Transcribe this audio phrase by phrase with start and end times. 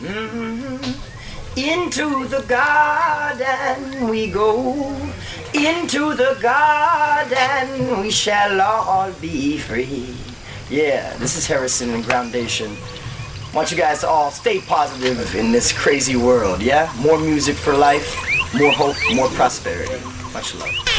[0.00, 1.58] Mm-hmm.
[1.58, 4.94] Into the garden we go.
[5.54, 10.14] Into the garden we shall all be free.
[10.70, 12.76] Yeah, this is Harrison and Groundation.
[13.54, 16.92] want you guys to all stay positive in this crazy world, yeah?
[16.98, 18.14] More music for life,
[18.54, 20.02] more hope, more prosperity.
[20.32, 20.95] Much love.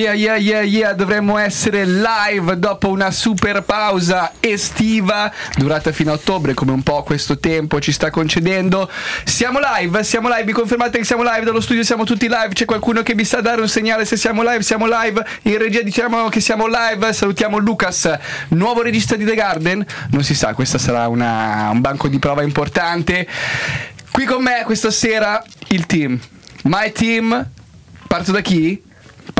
[0.00, 6.14] Yeah, yeah, yeah, yeah, dovremmo essere live dopo una super pausa estiva durata fino a
[6.14, 8.90] ottobre, come un po' questo tempo ci sta concedendo.
[9.24, 12.64] Siamo live, siamo live, mi confermate che siamo live, dallo studio siamo tutti live, c'è
[12.64, 16.30] qualcuno che vi sa dare un segnale se siamo live, siamo live, in regia diciamo
[16.30, 18.10] che siamo live, salutiamo Lucas,
[18.48, 22.42] nuovo regista di The Garden, non si sa, questa sarà una- un banco di prova
[22.42, 23.28] importante.
[24.10, 26.18] Qui con me questa sera il team,
[26.62, 27.46] my team,
[28.06, 28.88] parto da chi?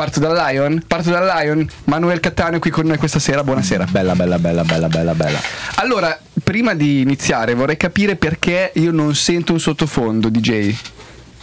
[0.01, 0.83] Parto dal Lion?
[0.87, 1.69] Parto dal Lion?
[1.83, 3.85] Manuel Cattaneo qui con noi questa sera, buonasera.
[3.85, 5.39] Bella, bella, bella, bella, bella, bella.
[5.75, 10.75] Allora, prima di iniziare vorrei capire perché io non sento un sottofondo, DJ.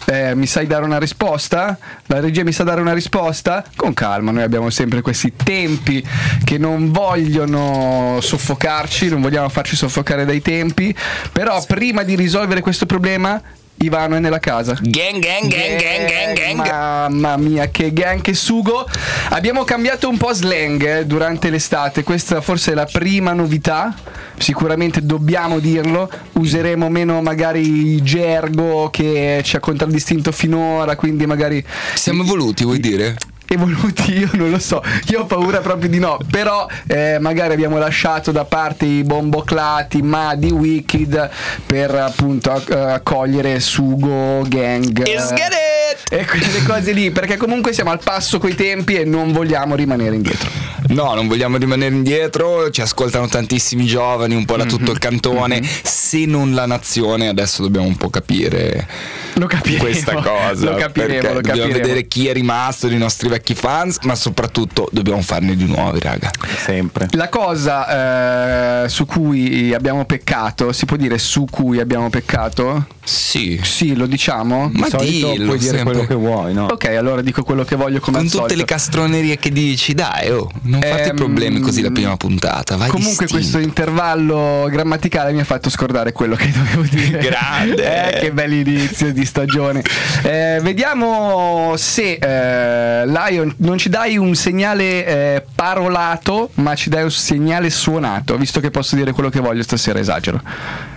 [0.07, 1.79] Eh, mi sai dare una risposta?
[2.07, 3.63] La regia mi sa dare una risposta?
[3.77, 6.05] Con calma, noi abbiamo sempre questi tempi
[6.43, 10.93] che non vogliono soffocarci, non vogliamo farci soffocare dai tempi,
[11.33, 13.41] però prima di risolvere questo problema
[13.81, 14.77] Ivano è nella casa.
[14.81, 16.67] Gang, gang, gang, gang, gang, gang.
[16.67, 18.89] Mamma mia, che gang, che sugo.
[19.31, 22.03] Abbiamo cambiato un po' slang eh, durante l'estate.
[22.03, 23.95] Questa forse è la prima novità.
[24.37, 26.11] Sicuramente dobbiamo dirlo.
[26.33, 30.97] Useremo meno magari gergo che ci ha contraddistinto finora.
[30.97, 33.17] Quindi magari Siamo evoluti, vuoi dire?
[33.49, 37.79] Evoluti, io non lo so, io ho paura proprio di no, però eh, magari abbiamo
[37.79, 41.31] lasciato da parte i bomboclati, ma di Wicked
[41.67, 45.03] per appunto acc- accogliere Sugo, Gang
[45.41, 46.07] it!
[46.11, 50.15] e quelle cose lì, perché comunque siamo al passo coi tempi e non vogliamo rimanere
[50.15, 50.68] indietro.
[50.89, 55.61] No, non vogliamo rimanere indietro, ci ascoltano tantissimi giovani, un po' da tutto il cantone,
[55.61, 55.71] Mm-hmm.
[55.83, 58.87] se non la nazione, adesso dobbiamo un po' capire
[59.35, 59.83] Lo capiremo.
[59.83, 60.71] questa cosa.
[60.71, 61.73] Lo capiremo, lo dobbiamo capiremo.
[61.73, 66.31] vedere chi è rimasto dei nostri vecchi fans, ma soprattutto dobbiamo farne di nuovi, raga.
[66.57, 67.09] Sempre.
[67.13, 72.87] La cosa eh, su cui abbiamo peccato, si può dire su cui abbiamo peccato?
[73.05, 73.59] Sì.
[73.63, 74.71] Sì, lo diciamo?
[74.73, 75.93] Ma Di solito dillo puoi dire sempre.
[75.93, 76.67] quello che vuoi, no?
[76.67, 78.59] Ok, allora dico quello che voglio come Con al tutte solito.
[78.61, 82.77] le castronerie che dici, dai, oh, non fate Ehm, problemi così la prima puntata.
[82.77, 83.33] Vai Comunque distinto.
[83.35, 87.19] questo intervallo grammaticale mi ha fatto scordare quello che dovevo dire.
[87.19, 88.17] Grande.
[88.17, 89.83] Eh, che bell'inizio di stagione.
[90.23, 97.03] Eh, vediamo se eh, Lion non ci dai un segnale eh, parolato, ma ci dai
[97.05, 100.41] un segnale suonato, visto che posso dire quello che voglio stasera, esagero.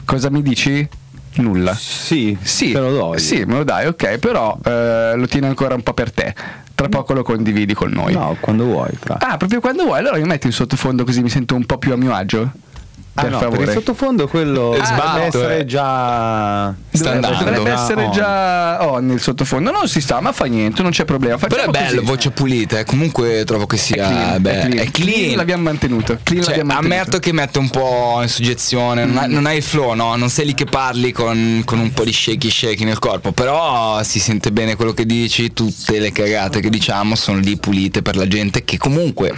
[0.06, 0.88] Cosa mi dici?
[1.34, 1.74] Nulla.
[1.80, 3.12] Sì, Sì, te lo do.
[3.14, 3.18] io.
[3.20, 6.36] Sì, me lo dai, ok, però eh, lo tieni ancora un po' per te.
[6.82, 8.14] Tra poco lo condividi con noi.
[8.14, 9.18] No, quando vuoi, fra.
[9.20, 11.94] Ah, proprio quando vuoi, allora mi metti in sottofondo così mi sento un po' più
[11.94, 12.52] a mio agio.
[13.14, 13.58] Ah, Per no, favore.
[13.58, 15.66] per il sottofondo quello deve sbatto, essere eh.
[15.66, 17.44] già Sta dovrebbe, andando.
[17.44, 18.12] dovrebbe essere on.
[18.14, 19.70] già on il sottofondo.
[19.72, 21.36] Non si sta, ma fa niente, non c'è problema.
[21.36, 22.06] Però è Facciamo bello, così.
[22.12, 22.86] voce pulita, eh.
[22.86, 24.78] comunque trovo che È sia clean, beh, è clean.
[24.88, 25.36] è clean.
[25.36, 26.18] l'abbiamo mantenuto.
[26.24, 27.02] Clean Cioè, l'abbiamo mantenuto.
[27.02, 30.16] ammetto che mette un po' in suggezione, non, hai- non hai il flow, no?
[30.16, 34.02] Non sei lì che parli con, con un po' di shaky shaky nel corpo, però
[34.04, 38.16] si sente bene quello che dici, tutte le cagate che diciamo sono lì pulite per
[38.16, 39.34] la gente che comunque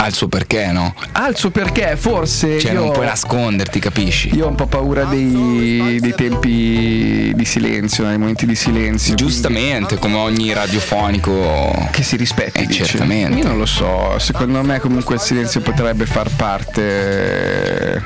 [0.00, 0.94] ha il suo perché, no?
[1.12, 2.58] Ha il suo perché, forse.
[2.60, 4.34] Cioè io, non puoi nasconderti, capisci?
[4.34, 9.14] io ho un po' paura dei, dei tempi di silenzio, nei momenti di silenzio.
[9.14, 13.38] Giustamente, come ogni radiofonico Che si rispetti, Eh, certamente.
[13.40, 18.02] Io non lo so, secondo me comunque il silenzio potrebbe far parte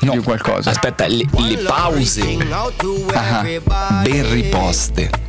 [0.00, 0.70] No, qualcosa.
[0.70, 2.22] Aspetta, le, le pause
[3.14, 3.44] Ah,
[4.02, 5.21] ben riposte.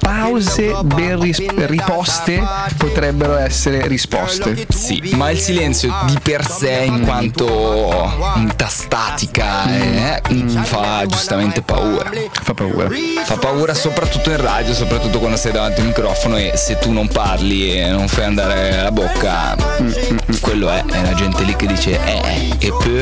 [0.00, 2.40] Pause ben ris- riposte
[2.76, 4.66] potrebbero essere risposte.
[4.72, 10.22] Sì, ma il silenzio di per sé in quanto unità statica eh,
[10.62, 12.08] fa giustamente paura.
[12.30, 12.88] Fa paura.
[13.24, 16.92] Fa paura soprattutto in radio, soprattutto quando sei davanti a un microfono e se tu
[16.92, 19.56] non parli e non fai andare la bocca,
[20.40, 23.00] quello è, è la gente lì che dice eh, e poi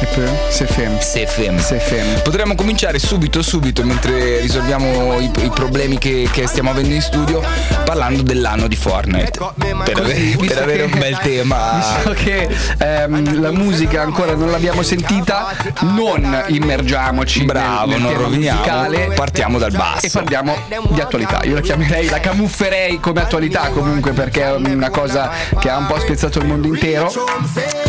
[0.00, 0.98] E poi se fem.
[1.00, 1.58] se fem.
[1.58, 2.22] Se fem.
[2.22, 7.42] Potremmo cominciare subito, subito, mentre risolviamo i, i problemi che, che stiamo avendo in studio,
[7.84, 9.30] parlando dell'anno di Fortnite.
[9.58, 11.72] Per, avere, per avere che- un bel tema.
[11.76, 15.48] Visto che ehm, la musica ancora non l'abbiamo sentita,
[15.80, 20.06] non immergiamoci Bravo, nel, nel non roviniamo, musicale partiamo dal basso.
[20.06, 20.56] e parliamo
[20.88, 21.40] di attualità.
[21.44, 25.86] Io la chiamerei, la camufferei come attualità comunque perché è una cosa che ha un
[25.86, 27.10] po' spezzato il mondo intero.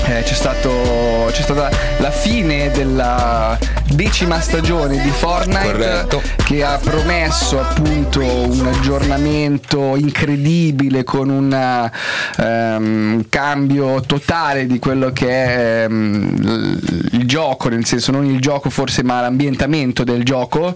[0.05, 3.57] Eh, c'è, stato, c'è stata la fine della,
[3.91, 6.21] decima stagione di Fortnite Corretto.
[6.45, 15.87] che ha promesso appunto un aggiornamento incredibile con un cambio totale di quello che è
[15.87, 16.79] l-
[17.11, 20.75] il gioco, nel senso non il gioco forse ma l'ambientamento del gioco,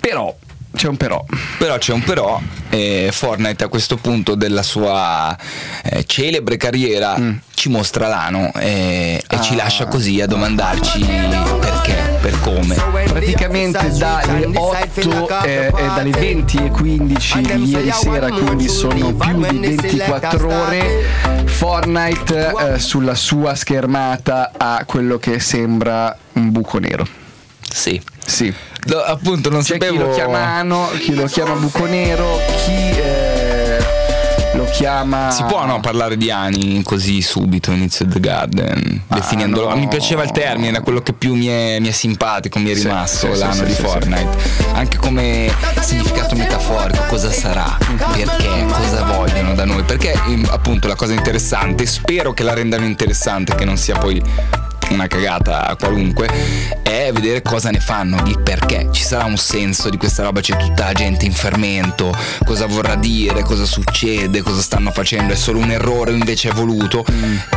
[0.00, 0.34] però
[0.74, 1.24] c'è un però.
[1.58, 2.38] Però c'è un però,
[2.68, 5.36] eh, Fortnite a questo punto della sua
[5.82, 7.16] eh, celebre carriera
[7.54, 9.58] ci mostra l'ano eh, e ci Mm.
[9.58, 9.62] Ah.
[9.62, 11.04] lascia così a domandarci
[11.60, 12.74] perché, per come.
[12.74, 19.46] praticamente dalle 8 e e dalle 20 e 15 di ieri sera quindi sono più
[19.46, 21.04] di 24 ore.
[21.44, 27.06] Fortnite eh, sulla sua schermata ha quello che sembra un buco nero.
[27.60, 28.00] Sì.
[28.24, 28.52] sì.
[28.84, 32.72] No, appunto non c'è sapevo chi lo chiama ano chi lo chiama buco nero chi
[32.72, 33.27] eh,
[34.54, 39.70] lo chiama Si può no, parlare di anni così subito inizio The Garden, definendolo.
[39.70, 39.76] no.
[39.76, 42.74] Mi piaceva il termine, era quello che più mi è, mi è simpatico, mi è
[42.74, 44.38] rimasto sì, l'anno sì, di sì, Fortnite.
[44.72, 47.76] Anche come significato metaforico, cosa sarà,
[48.12, 49.82] perché, cosa vogliono da noi.
[49.82, 54.22] Perché ehm, appunto la cosa interessante, spero che la rendano interessante, che non sia poi
[54.90, 56.28] una cagata qualunque,
[56.82, 58.88] è vedere cosa ne fanno, il perché.
[58.90, 62.14] Ci sarà un senso di questa roba, c'è tutta la gente in fermento,
[62.44, 67.04] cosa vorrà dire, cosa succede, cosa stanno facendo, è solo un errore invece è voluto.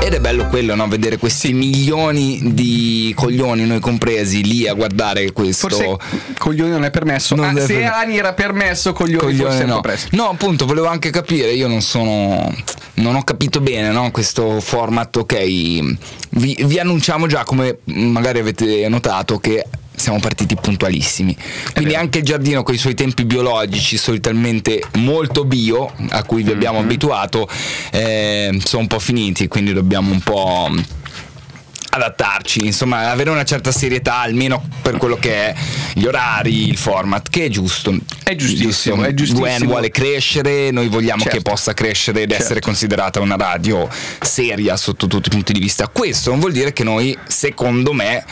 [0.01, 0.87] Ed è bello quello, no?
[0.87, 5.69] Vedere questi milioni di coglioni, noi compresi, lì a guardare questo.
[5.69, 5.97] forse
[6.37, 8.93] coglione non è permesso Non Ah, è se per- Ani era permesso
[9.59, 9.81] è un no.
[10.11, 12.53] No, appunto, volevo anche capire, io non sono.
[12.93, 14.11] Non ho capito bene no?
[14.11, 15.35] questo format, ok.
[16.33, 19.65] Vi, vi annunciamo già, come magari avete notato, che
[19.95, 21.35] siamo partiti puntualissimi.
[21.73, 26.51] Quindi anche il giardino con i suoi tempi biologici, solitamente molto bio, a cui vi
[26.51, 27.47] abbiamo abituato,
[27.91, 30.69] eh, sono un po' finiti, quindi dobbiamo un po'
[31.93, 35.55] adattarci, insomma, avere una certa serietà almeno per quello che è
[35.93, 37.93] gli orari, il format, che è giusto.
[38.23, 39.09] È giustissimo, Giusto.
[39.09, 39.45] è giustissimo.
[39.45, 41.37] Gwen vuole crescere, noi vogliamo Certo.
[41.37, 42.43] che possa crescere ed Certo.
[42.43, 43.89] essere considerata una radio
[44.21, 45.87] seria sotto tutti i punti di vista.
[45.89, 48.23] Questo non vuol dire che noi, secondo me,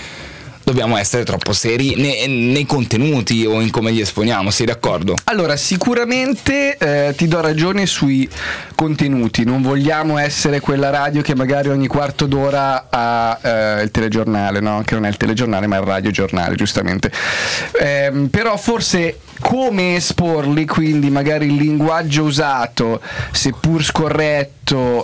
[0.69, 5.16] dobbiamo essere troppo seri ne- nei contenuti o in come li esponiamo, sei d'accordo?
[5.25, 8.30] Allora, sicuramente eh, ti do ragione sui
[8.75, 9.44] contenuti.
[9.44, 14.83] Non vogliamo essere quella radio che magari ogni quarto d'ora ha eh, il telegiornale, no?
[14.86, 17.12] Che non è il telegiornale, ma il radiogiornale, giustamente.
[17.80, 23.01] Ehm, però forse come esporli, quindi magari il linguaggio usato,
[23.31, 24.59] seppur scorretto,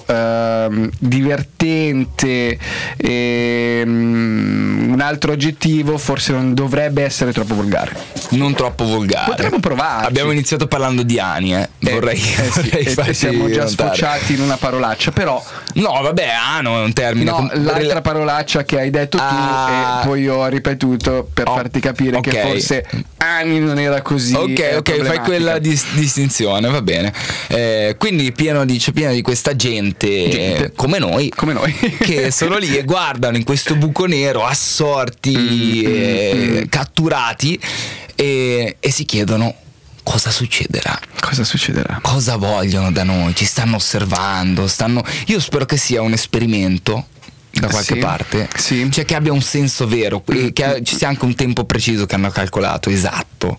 [0.05, 2.57] ehm, divertente,
[2.97, 7.95] ehm, un altro aggettivo, forse non dovrebbe essere troppo volgare.
[8.29, 9.29] Non troppo volgare.
[9.31, 10.07] Potremmo provarci.
[10.07, 11.69] Abbiamo iniziato parlando di ani, eh.
[11.79, 13.69] Vorrei, Eh, eh sì, vorrei siamo già notare.
[13.69, 17.29] sfociati in una parolaccia, però No, vabbè, ano è un termine.
[17.31, 19.99] no, l'altra parolaccia che hai detto Ah.
[20.01, 22.39] tu e poi io ho ripetuto per Oh, farti capire che ok.
[22.47, 22.85] forse
[23.17, 24.33] Ani non era così.
[24.35, 27.11] Ok, eh, ok, fai quella dis- distinzione, va bene.
[27.47, 30.65] Eh, quindi pieno di, c'è pieno di questa gente, Gente.
[30.65, 31.29] eh, come noi.
[31.29, 31.73] Come noi.
[31.99, 37.59] che sono lì e guardano in questo buco nero assorti, Mm, eh, catturati
[38.15, 39.53] e, e si chiedono
[40.03, 40.97] cosa succederà.
[41.19, 41.99] Cosa succederà?
[42.01, 43.35] Cosa vogliono da noi?
[43.35, 44.67] Ci stanno osservando?
[44.67, 45.03] Stanno...
[45.27, 47.07] Io spero che sia un esperimento
[47.59, 48.49] da qualche Sì, parte.
[48.55, 48.91] sì.
[48.91, 52.15] Cioè che abbia un senso vero, e che ci sia anche un tempo preciso che
[52.15, 53.57] hanno calcolato, esatto.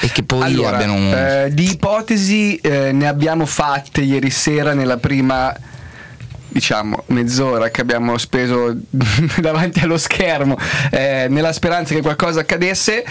[0.00, 1.12] E che poi Allora, abbiano un...
[1.12, 5.54] eh, di ipotesi eh, ne abbiamo fatte ieri sera nella prima
[6.50, 8.74] diciamo mezz'ora che abbiamo speso
[9.38, 10.56] davanti allo schermo
[10.90, 13.04] eh, nella speranza che qualcosa accadesse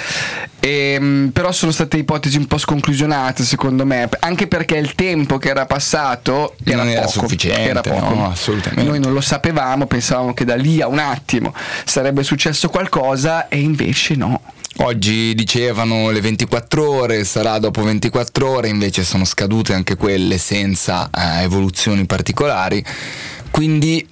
[0.60, 5.50] ehm, però sono state ipotesi un po' sconclusionate secondo me anche perché il tempo che
[5.50, 8.14] era passato era Non era poco, sufficiente, era poco.
[8.14, 8.84] no, assolutamente.
[8.84, 11.54] noi non lo sapevamo pensavamo che da lì a un attimo
[11.86, 14.42] sarebbe successo qualcosa e invece no
[14.82, 21.10] Oggi dicevano le 24 ore, sarà dopo 24 ore, invece sono scadute anche quelle senza
[21.10, 22.82] eh, evoluzioni particolari.
[23.60, 24.08] Quindi,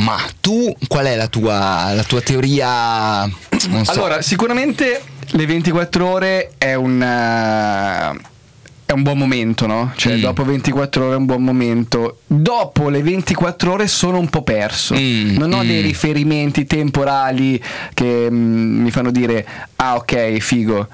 [0.00, 3.20] ma tu qual è la tua, la tua teoria?
[3.70, 3.90] Non so.
[3.92, 9.94] Allora, sicuramente le 24 ore è un, è un buon momento, no?
[9.96, 10.20] Cioè, Mm.
[10.20, 12.18] dopo 24 ore è un buon momento.
[12.26, 14.94] Dopo le 24 ore sono un po' perso.
[14.94, 15.66] Mm, non ho mm.
[15.66, 17.58] dei riferimenti temporali
[17.94, 19.46] che mm, mi fanno dire,
[19.76, 20.86] ah ok, figo.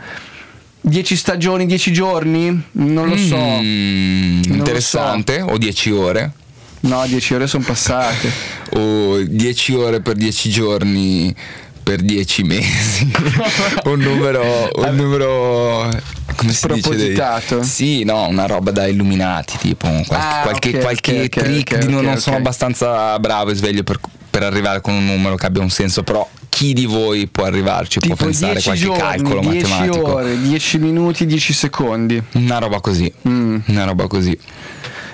[0.82, 2.62] 10 stagioni, 10 giorni?
[2.70, 3.36] Non lo so.
[3.36, 6.32] Mm, lo interessante, o 10 ore,
[6.80, 8.30] No, 10 ore sono passate.
[8.74, 11.34] o 10 ore per 10 giorni
[11.82, 13.10] per 10 mesi.
[13.84, 15.88] un numero, un numero
[16.36, 16.94] come si dice?
[16.96, 17.62] dei- Spropositato.
[17.62, 21.72] Sì, no, una roba da illuminati, tipo qualche, Ah, qualche, ok, qualche ok, ok, trick
[21.74, 23.98] ok, di non, non sono abbastanza bravo e sveglio per,
[24.30, 28.00] per arrivare con un numero che abbia un senso, però chi di voi può arrivarci,
[28.00, 30.12] può Tipo pensare 10 qualche giorni, calcolo 10 matematico.
[30.14, 32.22] ore, 10 minuti, 10 secondi.
[32.34, 33.10] Una roba così.
[33.26, 33.58] Mm.
[33.66, 34.38] Una roba così.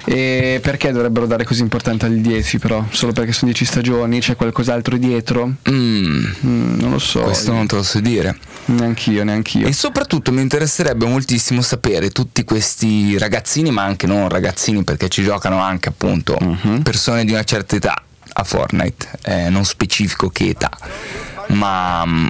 [0.06, 2.84] E perché dovrebbero dare così importanza al 10 però?
[2.90, 4.20] Solo perché sono 10 stagioni?
[4.20, 5.46] C'è qualcos'altro dietro?
[5.70, 7.20] Mm, Mm, non lo so.
[7.20, 8.37] questo non te lo so dire.
[8.66, 9.66] Neanch'io, neanch'io.
[9.66, 15.23] E soprattutto mi interesserebbe moltissimo sapere tutti questi ragazzini, ma anche non ragazzini, perché ci
[15.23, 16.82] giocano anche appunto Mhm.
[16.82, 18.02] persone di una certa età
[18.37, 20.70] a Fortnite, eh, non specifico che età.
[21.49, 22.26] Ma mm,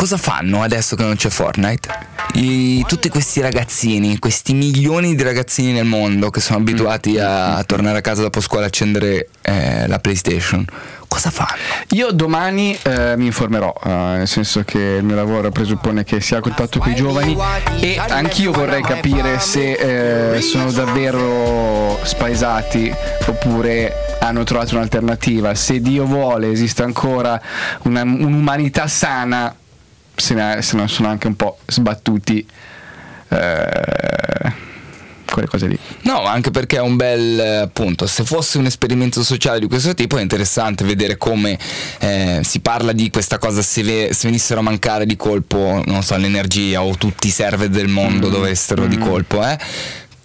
[0.00, 1.88] cosa fanno adesso che non c'è Fortnite?
[2.36, 7.98] I- tutti questi ragazzini, questi milioni di ragazzini nel mondo che sono abituati a, tornare
[7.98, 10.64] a casa dopo scuola e accendere eh, la PlayStation,
[11.06, 11.58] cosa fanno?
[11.90, 16.38] Io domani eh, mi informerò, eh, nel senso che il mio lavoro presuppone che sia
[16.38, 17.36] a contatto con i giovani
[17.80, 22.90] e anch'io vorrei capire se eh, sono davvero spaesati
[23.26, 25.54] oppure hanno trovato un'alternativa.
[25.54, 27.38] Se Dio vuole esiste ancora
[27.82, 29.54] una- un'umanità sana,
[30.20, 32.46] se, ne- se non sono anche un po' sbattuti
[33.28, 34.52] eh,
[35.30, 35.78] quelle cose lì.
[36.02, 40.18] No, anche perché è un bel appunto, se fosse un esperimento sociale di questo tipo
[40.18, 41.56] è interessante vedere come
[42.00, 46.02] eh, si parla di questa cosa se, ve- se venissero a mancare di colpo, non
[46.02, 49.58] so, l'energia o tutti i server del mondo dovessero di colpo, eh.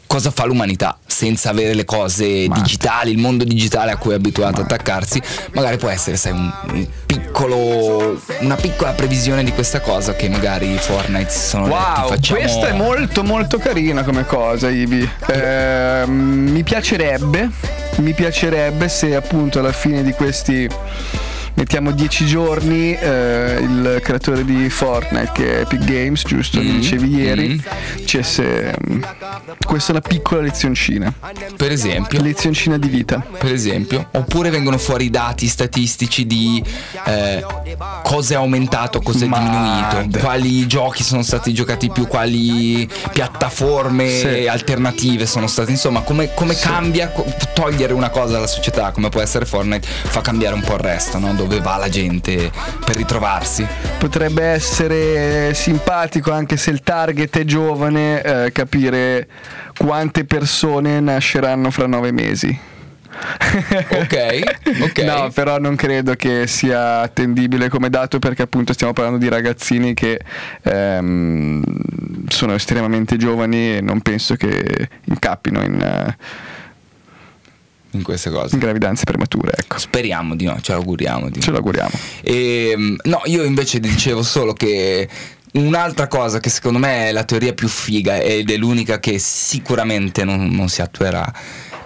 [0.07, 4.61] Cosa fa l'umanità senza avere le cose digitali, il mondo digitale a cui è abituato
[4.61, 5.21] ad attaccarsi?
[5.53, 10.77] Magari può essere, sai, un, un piccolo, una piccola previsione di questa cosa che magari
[10.77, 12.39] Fortnite si sono detti, Wow, facciamo...
[12.39, 15.09] questa è molto molto carina come cosa, Ivi.
[15.27, 16.11] Ehm,
[16.51, 17.49] mi piacerebbe,
[17.97, 20.69] mi piacerebbe se appunto alla fine di questi
[21.55, 26.59] mettiamo 10 giorni eh, il creatore di Fortnite che è Epic Games, giusto?
[26.61, 27.95] Mm, dicevi ieri, mm.
[27.97, 29.03] dicesse mm,
[29.65, 31.13] questa è una piccola lezioncina,
[31.55, 33.25] Per esempio, lezioncina di vita.
[33.37, 36.63] per esempio, oppure vengono fuori dati statistici di
[37.05, 37.43] eh,
[38.03, 39.41] cosa è aumentato, cosa è Mad.
[39.41, 44.47] diminuito, quali giochi sono stati giocati più, quali piattaforme Sì.
[44.47, 49.21] alternative sono state, insomma, come, come cambia co- togliere una cosa dalla società, come può
[49.21, 51.33] essere Fortnite, fa cambiare un po' il resto, no?
[51.47, 52.51] Dove va la gente
[52.85, 53.65] per ritrovarsi.
[53.97, 59.27] Potrebbe essere simpatico anche se il target è giovane, eh, capire
[59.77, 62.73] quante persone nasceranno fra nove mesi.
[63.91, 64.15] Ok,
[64.81, 65.03] ok.
[65.05, 69.93] No, però non credo che sia attendibile come dato perché appunto stiamo parlando di ragazzini
[69.93, 70.19] che
[70.63, 71.63] ehm,
[72.27, 76.17] sono estremamente giovani e non penso che incappino in, eh,
[77.95, 78.55] In queste cose.
[78.55, 79.53] in gravidanze premature.
[79.57, 81.41] Ecco, Speriamo di no, ce l'auguriamo di no.
[81.41, 81.91] ce l'auguriamo.
[82.21, 85.07] E, no, io invece dicevo solo che
[85.53, 90.23] un'altra cosa che secondo me è la teoria più figa ed è l'unica che sicuramente
[90.23, 91.31] non, non si attuerà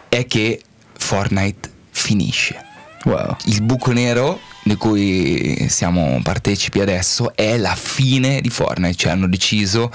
[0.09, 0.61] è che
[0.97, 2.65] Fortnite finisce.
[3.05, 3.35] Wow.
[3.45, 9.27] Il buco nero di cui siamo partecipi adesso è la fine di Fortnite, cioè hanno
[9.27, 9.91] deciso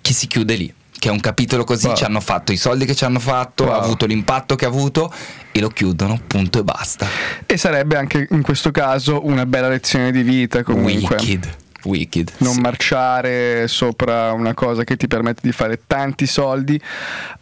[0.00, 0.74] che si chiude lì.
[0.98, 1.94] Che è un capitolo così, Wow.
[1.96, 3.72] ci hanno fatto i soldi che ci hanno fatto, Wow.
[3.74, 5.12] ha avuto l'impatto che ha avuto
[5.52, 7.06] e lo chiudono, punto e basta.
[7.44, 11.16] E sarebbe anche in questo caso una bella lezione di vita comunque.
[11.16, 12.32] Wicked, wicked.
[12.38, 12.60] non sì.
[12.60, 16.80] marciare sopra una cosa che ti permette di fare tanti soldi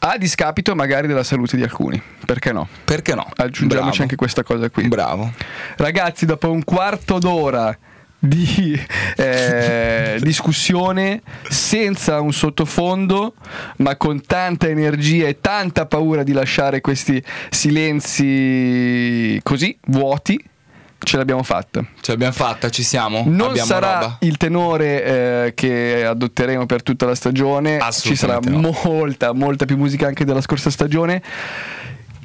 [0.00, 2.00] a discapito magari della salute di alcuni.
[2.26, 2.68] Perché no?
[2.84, 3.26] Perché no?
[3.37, 4.02] Aggiungiamoci Bravo.
[4.02, 4.88] anche questa cosa qui.
[4.88, 5.32] Bravo.
[5.76, 7.76] Ragazzi, dopo un quarto d'ora
[8.26, 8.81] di
[9.16, 13.35] eh, discussione senza un sottofondo,
[13.78, 20.43] ma con tanta energia e tanta paura di lasciare questi silenzi così vuoti,
[20.99, 21.85] ce l'abbiamo fatta.
[22.00, 23.25] Ce l'abbiamo fatta, ci siamo?
[23.26, 24.16] Non Abbiamo sarà roba?
[24.21, 28.75] il tenore eh, che adotteremo per tutta la stagione, ci sarà no.
[28.85, 31.23] molta, molta più musica anche della scorsa stagione.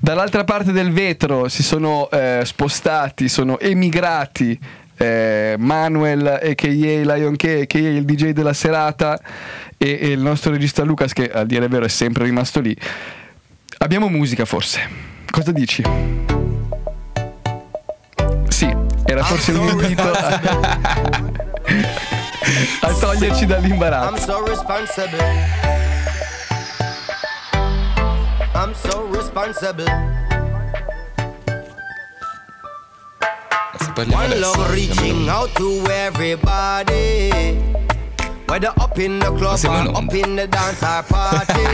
[0.01, 4.57] Dall'altra parte del vetro si sono eh, spostati, sono emigrati
[4.99, 6.67] eh, Manuel a.k.a.
[7.15, 7.79] Lion K, a.k.a.
[7.79, 9.17] il DJ della serata
[9.77, 12.75] e, e il nostro regista Lucas che a dire il vero è sempre rimasto lì.
[13.77, 15.07] Abbiamo musica forse.
[15.29, 15.81] Cosa dici?
[18.49, 18.75] Sì,
[19.05, 20.41] era forse un invito a,
[22.81, 24.17] a toglierci I'm dall'imbarazzo.
[24.17, 25.17] so responsible.
[28.53, 30.18] I'm so responsible.
[33.99, 37.31] Parliamo One love reaching out to everybody.
[38.47, 41.67] Whether up in the club or up in the dance or party.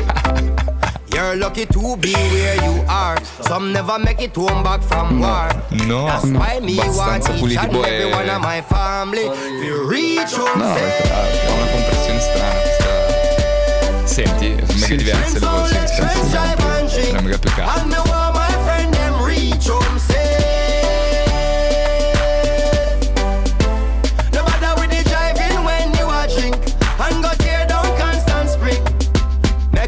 [1.15, 3.17] You're lucky to be where you are.
[3.47, 5.49] Some never make it home back from war.
[5.87, 9.23] No, That's why me want abbastanza each and every one of my family.
[9.29, 11.07] To reach home No, safe.
[11.07, 14.07] ha una compressione strana questa...
[14.07, 14.95] Senti, mega Sì.
[14.97, 17.49] diverse le voci rispetto a mega più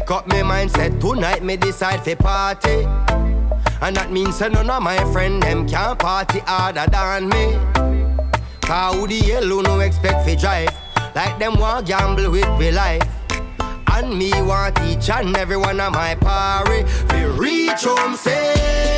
[0.08, 1.42] make up my mindset tonight.
[1.42, 2.84] Me decide for party.
[3.80, 7.58] And that means that none of my friend them can party harder than me.
[8.62, 10.74] Cause who the who no expect fi drive?
[11.14, 13.02] Like them want gamble with me life.
[13.92, 18.97] And me want each and every one of my party fi reach home safe.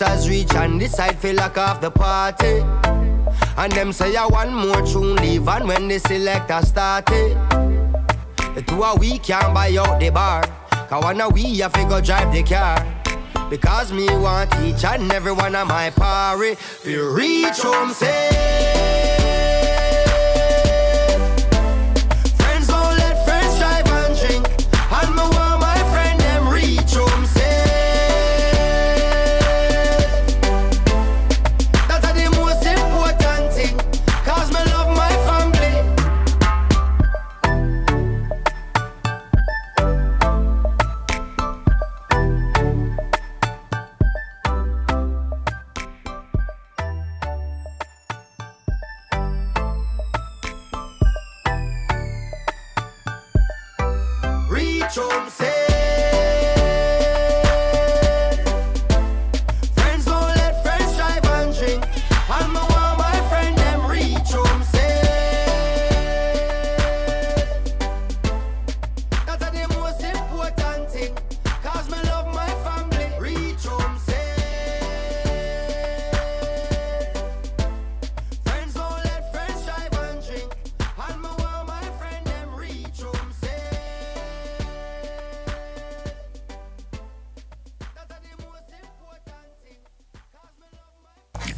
[0.00, 2.60] Officers reach and decide to lock off the party,
[3.56, 7.36] and them say I one more tune leave, and when the selector started,
[8.54, 10.42] the two of we can't buy out the bar.
[10.88, 12.84] Cause one of we have to go drive the car.
[13.48, 19.05] Because me want each and every one of my party to reach home safe.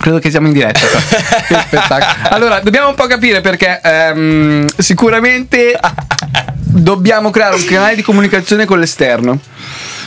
[0.08, 0.86] Credo che siamo in diretta.
[2.30, 5.78] Allora, dobbiamo un po' capire perché ehm, sicuramente
[6.62, 9.38] dobbiamo creare un canale di comunicazione con l'esterno.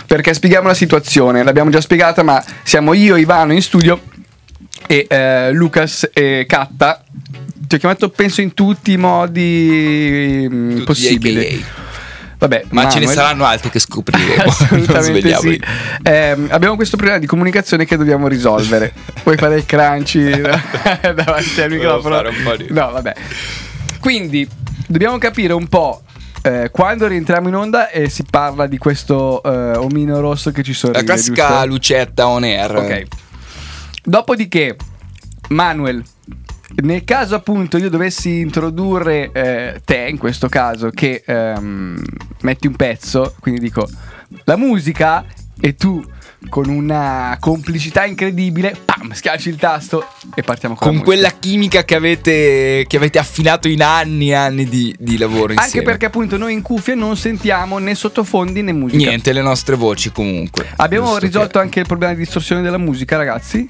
[0.07, 4.01] Perché spieghiamo la situazione, l'abbiamo già spiegata, ma siamo io, Ivano in studio
[4.87, 7.03] e eh, Lucas e Catta.
[7.67, 11.63] Ti ho chiamato, penso, in tutti i modi mm, Tutti possibili.
[12.41, 14.43] Vabbè, Ma ce ne saranno altri che scopriremo.
[14.49, 15.61] Assolutamente sì.
[16.01, 18.91] Ehm, abbiamo questo problema di comunicazione che dobbiamo risolvere.
[19.21, 22.15] Puoi fare il crunchy davanti al microfono?
[22.15, 23.13] fare un po' di- No, vabbè.
[23.99, 24.49] Quindi
[24.87, 26.01] dobbiamo capire un po'.
[26.41, 30.73] eh, quando rientriamo in onda e si parla di questo eh, omino rosso che ci
[30.73, 31.65] sorride La classica giusto?
[31.67, 32.75] lucetta on air.
[32.75, 33.03] Ok.
[34.03, 34.75] Dopodiché,
[35.49, 36.03] Manuel,
[36.75, 42.01] nel caso appunto io dovessi introdurre eh, te, in questo caso, che ehm,
[42.41, 43.87] metti un pezzo, quindi dico
[44.45, 45.25] la musica
[45.59, 46.03] e tu
[46.49, 51.95] con una complicità incredibile, pam, schiacci il tasto e partiamo con, Con quella chimica che
[51.95, 55.61] avete, che avete affinato in anni e anni di, di lavoro insieme.
[55.65, 59.07] Anche perché appunto noi in cuffia non sentiamo né sottofondi né musica.
[59.07, 60.67] Niente, le nostre voci comunque.
[60.77, 63.69] Abbiamo risolto che- anche il problema di distorsione della musica, ragazzi?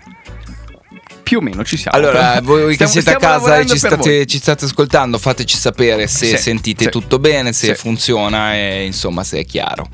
[1.32, 1.96] Più o meno ci siamo.
[1.96, 6.06] Allora, Però voi che siete a casa e ci state, ci state ascoltando, fateci sapere
[6.06, 6.90] se Sì, sentite sì.
[6.90, 7.74] tutto bene, se Sì.
[7.76, 9.88] funziona e insomma se è chiaro.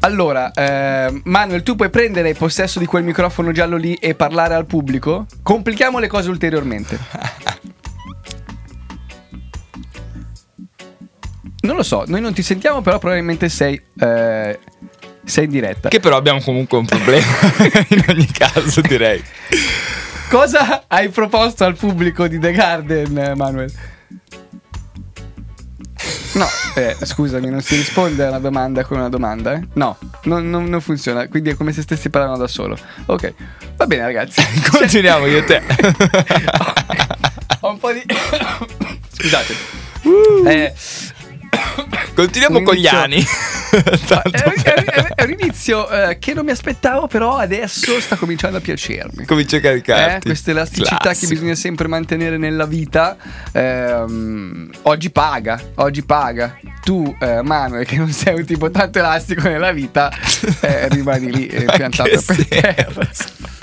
[0.00, 4.64] Allora, eh, Manuel, tu puoi prendere possesso di quel microfono giallo lì e parlare al
[4.64, 5.26] pubblico?
[5.42, 6.98] Complichiamo le cose ulteriormente.
[11.64, 14.58] Non lo so, noi non ti sentiamo, però probabilmente sei, eh,
[15.22, 15.90] sei in diretta.
[15.90, 17.24] Che però abbiamo comunque un problema
[17.88, 19.22] in ogni caso, direi.
[20.32, 23.70] Cosa hai proposto al pubblico di The Garden, Manuel?
[26.36, 29.68] No, eh, scusami, non si risponde a una domanda con una domanda, eh?
[29.74, 32.78] No, non, non- non funziona, quindi è come se stessi parlando da solo.
[33.04, 33.34] Ok,
[33.76, 34.40] va bene ragazzi.
[34.72, 35.60] Continuiamo io e te.
[37.60, 38.02] Ho un po' di...
[39.12, 39.54] Scusate.
[40.04, 40.46] Uh.
[40.46, 40.72] Eh,
[42.14, 43.24] Continuiamo con gli anni.
[44.06, 48.16] Tanto è, è per- è un inizio eh, che non mi aspettavo, però adesso sta
[48.16, 49.24] cominciando a piacermi.
[49.24, 50.26] Comincia a Eh, caricarti.
[50.26, 51.28] questa elasticità Classico.
[51.28, 53.16] che bisogna sempre mantenere nella vita.
[53.52, 56.58] ehm, oggi paga, oggi paga.
[56.82, 60.10] Tu, eh, Manuel, che non sei un tipo tanto elastico nella vita,
[60.60, 63.08] eh, rimani lì eh, piantato per terra.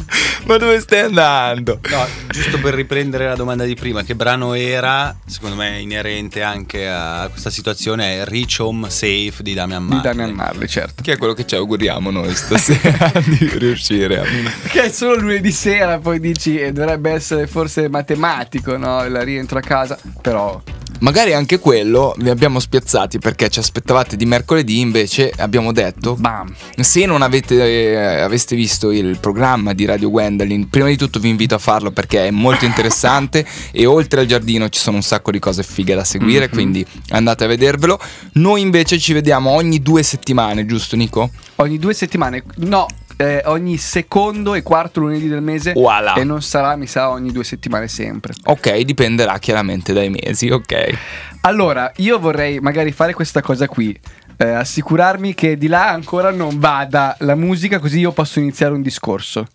[0.46, 1.80] Ma dove stai andando?
[1.90, 6.88] No, giusto per riprendere la domanda di prima, che brano era, secondo me inerente anche
[6.88, 10.12] a questa situazione, è Reach Home Safe di Damian Di Marley.
[10.12, 11.02] Damian Marley, certo.
[11.02, 14.24] Che è quello che ci auguriamo noi stasera di riuscire a.
[14.68, 19.04] Che è solo lunedì sera, poi dici eh, dovrebbe essere forse matematico, no?
[19.04, 20.62] Il rientro a casa, però
[21.00, 26.54] Magari anche quello vi abbiamo spiazzati perché ci aspettavate di mercoledì, invece abbiamo detto Bam.
[26.76, 31.30] se non avete, eh, aveste visto il programma di Radio Gwendolyn, prima di tutto vi
[31.30, 35.32] invito a farlo perché è molto interessante e oltre al giardino ci sono un sacco
[35.32, 36.52] di cose fighe da seguire, Mhm.
[36.52, 38.00] quindi andate a vedervelo.
[38.34, 41.30] Noi invece ci vediamo ogni due settimane, giusto Nico?
[41.56, 42.86] Ogni due settimane, no,
[43.18, 45.74] eh, ogni secondo e quarto lunedì del mese.
[45.74, 46.14] Voilà.
[46.14, 48.34] E non sarà, mi sa, ogni due settimane sempre.
[48.46, 50.98] Ok, dipenderà chiaramente dai mesi, ok.
[51.42, 53.98] Allora, io vorrei magari fare questa cosa qui.
[54.42, 58.82] eh, assicurarmi che di là ancora non vada la musica, così io posso iniziare un
[58.82, 59.46] discorso.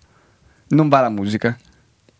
[0.75, 1.57] Non va la musica.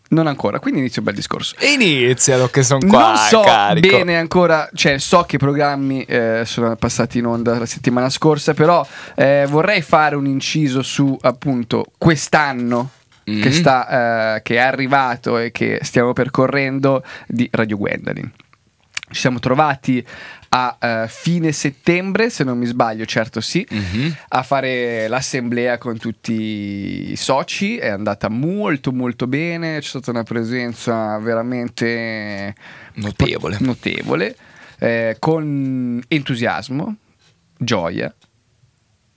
[0.07, 1.55] Non ancora, quindi inizio un bel discorso.
[1.61, 3.87] Inizialo che sono qua, non so carico.
[3.97, 8.53] bene ancora, cioè so che i programmi eh, sono passati in onda la settimana scorsa,
[8.53, 12.91] però eh, vorrei fare un inciso su appunto quest'anno
[13.27, 13.41] Mm.
[13.41, 18.31] che, sta, eh, che è arrivato e che stiamo percorrendo di Radio Gwendolyn.
[19.09, 20.05] Ci siamo trovati
[20.57, 24.15] a eh, fine settembre, se non mi sbaglio, certo sì, Mhm.
[24.29, 27.77] a fare l'assemblea con tutti i soci.
[27.77, 32.55] È andata molto molto bene, c'è stata una presenza veramente
[32.93, 33.57] Notevole.
[33.59, 34.37] notevole,
[34.79, 36.95] eh, con entusiasmo,
[37.57, 38.13] gioia.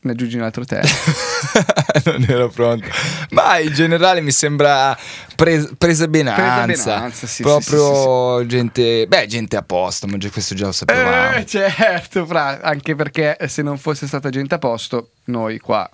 [0.01, 0.81] Ne aggiungi un altro te?
[2.05, 2.87] non ero pronto.
[3.31, 4.97] Ma in generale mi sembra
[5.35, 6.63] pres- presa benanza.
[6.65, 9.07] Presa benanza, sì, Proprio gente.
[9.09, 11.37] Beh, gente a posto, ma già- questo già lo sapevamo.
[11.37, 15.89] Eh, certo, fra, anche perché se non fosse stata gente a posto, noi qua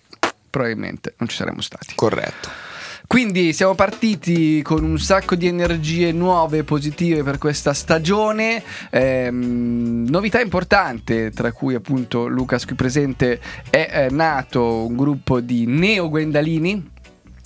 [0.50, 1.94] probabilmente non ci saremmo stati.
[1.94, 2.72] Corretto.
[3.06, 8.62] Quindi siamo partiti con un sacco di energie nuove e positive per questa stagione.
[8.90, 13.40] Ehm, novità importante, tra cui appunto Lucas qui presente,
[13.70, 16.92] è eh, nato un gruppo di neo Gwendalini.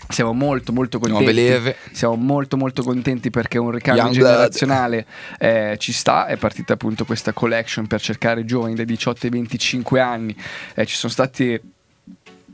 [0.08, 1.74] Siamo molto molto contenti.
[1.92, 5.06] Siamo molto molto contenti perché un ricambio Young generazionale
[5.38, 6.26] eh, ci sta.
[6.26, 10.34] È partita appunto questa collection per cercare giovani dai 18 ai 25 anni.
[10.74, 11.60] Eh, ci sono stati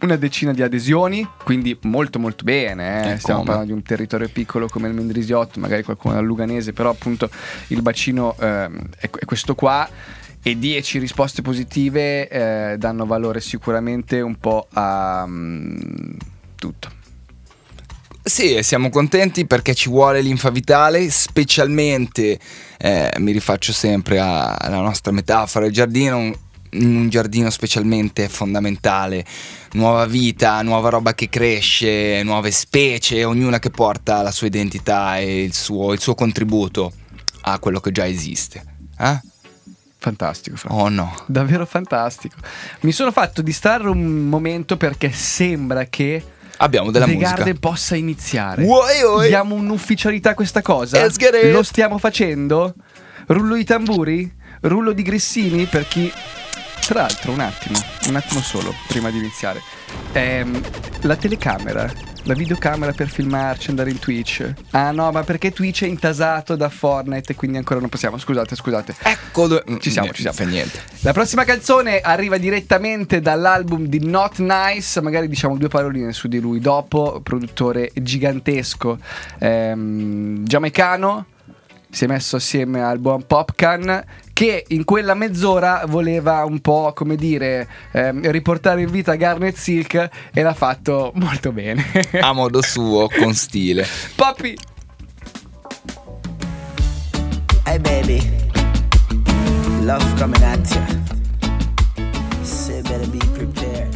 [0.00, 3.10] una decina di adesioni, quindi molto molto bene.
[3.10, 3.12] eh.
[3.12, 6.90] Eh, Stiamo parlando di un territorio piccolo come il Mendrisiotto, magari qualcuno dal Luganese, però
[6.90, 7.30] appunto
[7.68, 9.88] il bacino ehm, è, è questo qua.
[10.46, 15.76] E 10 risposte positive eh, danno valore sicuramente un po' a mm,
[16.56, 16.90] tutto.
[18.26, 22.38] Sì, siamo contenti perché ci vuole linfa vitale, specialmente,
[22.78, 26.32] eh, mi rifaccio sempre alla nostra metafora, il giardino,
[26.74, 29.24] un, un giardino specialmente è fondamentale,
[29.72, 35.42] nuova vita, nuova roba che cresce, nuove specie, ognuna che porta la sua identità e
[35.42, 36.92] il suo, il suo contributo
[37.42, 38.62] a quello che già esiste.
[38.98, 39.20] Eh?
[39.98, 40.72] Fantastico, Fra.
[40.72, 41.14] Oh no.
[41.26, 42.36] Davvero fantastico.
[42.80, 46.22] Mi sono fatto distrarre un momento perché sembra che
[46.58, 47.34] Abbiamo della The musica.
[47.34, 48.62] Garden possa iniziare.
[48.62, 49.28] Uoi, uoi.
[49.28, 51.04] Diamo un'ufficialità a questa cosa?
[51.50, 52.74] Lo stiamo facendo?
[53.26, 54.32] Rullo di tamburi?
[54.60, 56.12] Rullo di grissini per chi...
[56.86, 59.62] Tra l'altro, un attimo, un attimo solo, prima di iniziare.
[60.12, 60.60] Ehm,
[61.02, 61.90] la telecamera,
[62.24, 64.52] la videocamera per filmarci, andare in Twitch.
[64.70, 68.18] Ah no, ma perché Twitch è intasato da Fortnite e quindi ancora non possiamo.
[68.18, 68.94] Scusate, scusate.
[69.02, 69.64] Ecco dove...
[69.80, 70.36] Ci siamo, Mm, ci siamo.
[70.36, 70.82] Fa niente.
[71.00, 76.38] La prossima canzone arriva direttamente dall'album di Not Nice, magari diciamo due paroline su di
[76.38, 78.98] lui dopo, produttore gigantesco
[79.38, 81.26] ehm, giamaicano,
[81.90, 87.14] si è messo assieme al buon Popcan che in quella mezz'ora voleva un po' come
[87.16, 91.84] dire ehm, riportare in vita Garnet Silk e l'ha fatto molto bene.
[92.20, 93.86] A modo suo, con stile.
[94.16, 94.54] Poppy!
[97.66, 98.20] Hey baby,
[99.80, 100.82] love coming at you.
[102.42, 103.93] So you better be prepared.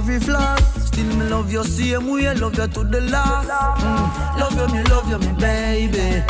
[0.00, 0.56] Mistake, me every flaw.
[0.56, 3.48] Still me love you same way, love you to the last.
[3.80, 6.22] Mm, love you, me love you, me baby.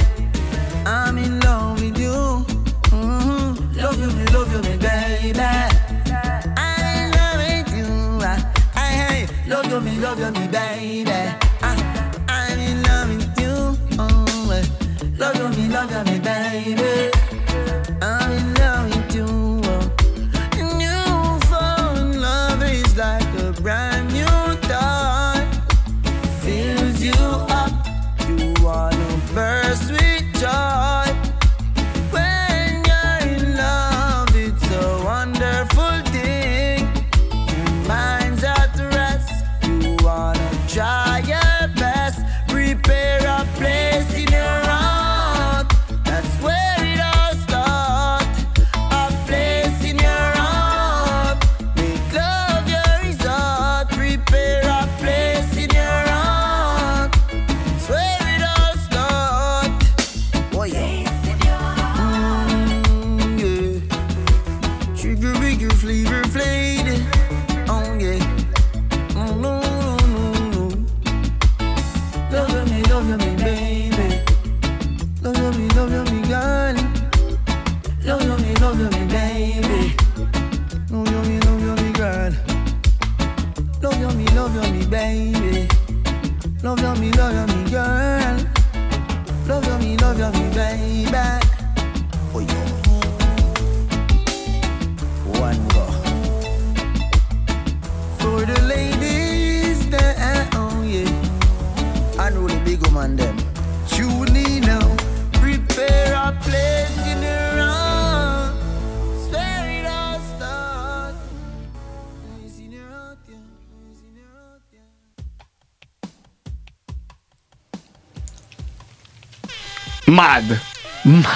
[0.86, 2.44] I'm in love with you.
[2.90, 3.76] Mhm.
[3.76, 5.40] Love you, me love you, me baby.
[6.56, 8.20] I'm in love with you.
[8.22, 11.45] I, I, hey, love you, me love you, me baby.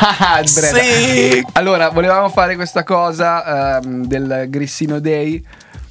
[0.54, 0.80] Breda.
[0.80, 1.44] Sì.
[1.52, 5.42] Allora, volevamo fare questa cosa ehm, del Grissino Day.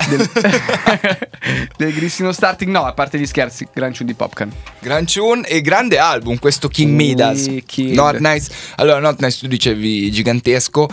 [0.08, 0.30] Del,
[1.78, 2.72] del Grissino Starting.
[2.72, 4.52] No, a parte gli scherzi, gran tune di Popcan.
[4.80, 7.48] Gran tune e grande album questo King Midas.
[7.78, 8.52] Not Nice.
[8.78, 10.90] Allora, Not Nice tu dicevi gigantesco.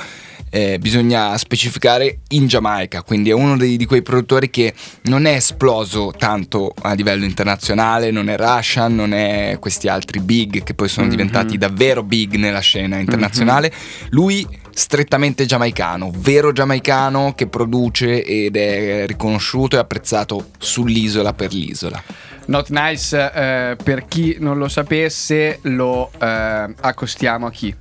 [0.56, 5.32] Eh, bisogna specificare in Giamaica, quindi è uno dei- di quei produttori che non è
[5.34, 10.88] esploso tanto a livello internazionale, non è Russian, non è questi altri big che poi
[10.88, 13.70] sono diventati davvero big nella scena internazionale.
[14.10, 22.02] Lui strettamente giamaicano, vero giamaicano che produce ed è riconosciuto e apprezzato sull'isola per l'isola.
[22.46, 27.74] Not Nice, eh, per chi non lo sapesse, lo eh, accostiamo a chi?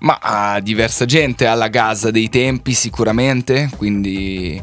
[0.00, 4.62] Ma a diversa gente, alla Gaza dei tempi sicuramente, quindi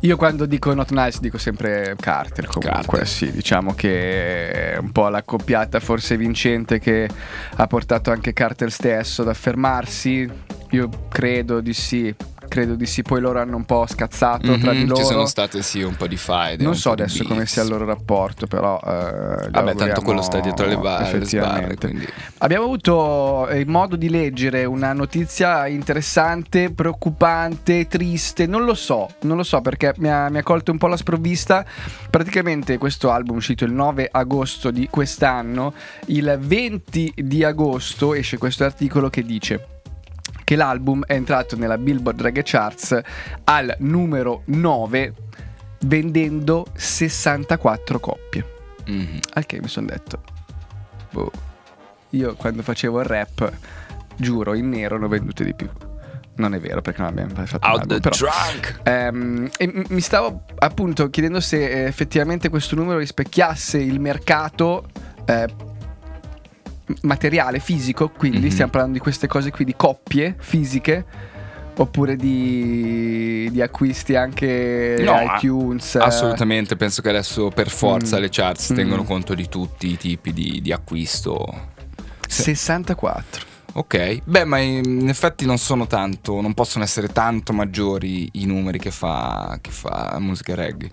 [0.00, 3.08] Io quando dico Not Nice dico sempre Carter comunque, Carter.
[3.08, 7.08] sì, diciamo che è un po' l'accoppiata forse vincente che
[7.56, 10.28] ha portato anche Carter stesso ad affermarsi.
[10.72, 12.14] Io credo di sì,
[12.54, 15.00] credo di sì, poi loro hanno un po' scazzato tra di Mhm, loro.
[15.00, 16.62] ci sono state sì un po' di faide.
[16.62, 18.78] non so di adesso come sia il loro rapporto, però.
[18.78, 21.92] eh, Vabbè, tanto quello sta dietro le ba- le sbarre, effettivamente.
[22.38, 28.46] Abbiamo avuto eh, modo di leggere una notizia interessante, preoccupante, triste.
[28.46, 30.96] Non lo so, non lo so perché mi ha, mi ha colto un po' la
[30.96, 31.64] sprovvista.
[32.08, 35.74] Praticamente questo album uscito il 9 agosto di quest'anno.
[36.06, 39.66] Il 20 di agosto esce questo articolo che dice
[40.44, 43.00] che l'album è entrato nella Billboard Reggae Charts
[43.44, 45.14] al numero 9
[45.80, 48.52] vendendo 64 coppie.
[48.86, 49.18] Mhm.
[49.34, 50.22] Al che mi sono detto,
[51.10, 51.30] boh,
[52.10, 53.52] io quando facevo il rap,
[54.16, 55.68] giuro, in nero ne ho vendute di più.
[56.36, 58.80] Non è vero perché non abbiamo mai fatto Out album, the però- trunk.
[58.82, 64.86] Ehm, e mi stavo appunto chiedendo se effettivamente questo numero rispecchiasse il mercato
[65.26, 65.46] eh,
[67.02, 68.50] materiale, fisico, quindi Mhm.
[68.50, 71.04] stiamo parlando di queste cose qui, di coppie fisiche,
[71.76, 75.96] oppure di, di acquisti anche No, iTunes.
[75.96, 75.98] eh.
[75.98, 78.20] Assolutamente, penso che adesso per forza Mm.
[78.20, 78.74] le charts Mm.
[78.76, 81.72] tengono conto di tutti i tipi di, di acquisto.
[82.28, 83.52] 64.
[83.76, 88.78] Ok, beh, ma in effetti non sono tanto, non possono essere tanto maggiori i numeri
[88.78, 90.88] che fa, che fa musica reggae.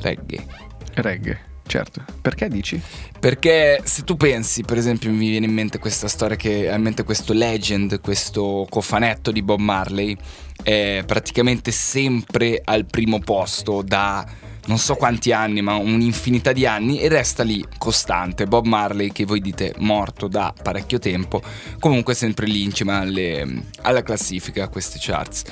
[0.00, 0.46] Reggae.
[0.94, 1.38] Reggae,
[1.72, 2.04] certo.
[2.20, 2.78] Perché dici?
[3.18, 6.82] Perché se tu pensi, per esempio, mi viene in mente questa storia che ha in
[6.82, 10.14] mente questo legend, questo cofanetto di Bob Marley,
[10.62, 14.26] è praticamente sempre al primo posto da
[14.66, 18.44] non so quanti anni, ma un'infinità di anni e resta lì costante.
[18.46, 21.42] Bob Marley, che voi dite morto da parecchio tempo,
[21.80, 25.42] comunque sempre lì in cima alle- alla classifica, a queste charts.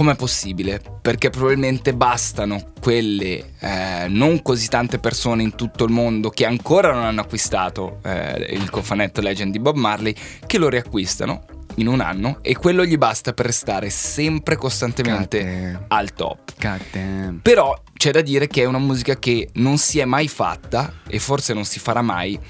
[0.00, 0.80] Com'è possibile?
[1.02, 6.90] Perché probabilmente bastano quelle eh, non così tante persone in tutto il mondo che ancora
[6.90, 10.14] non hanno acquistato eh, il cofanetto Legend di Bob Marley
[10.46, 16.14] che lo riacquistano in un anno e quello gli basta per restare sempre costantemente al
[16.14, 16.52] top.
[16.92, 17.40] Damn.
[17.42, 21.18] Però c'è da dire che è una musica che non si è mai fatta e
[21.18, 22.40] forse non si farà mai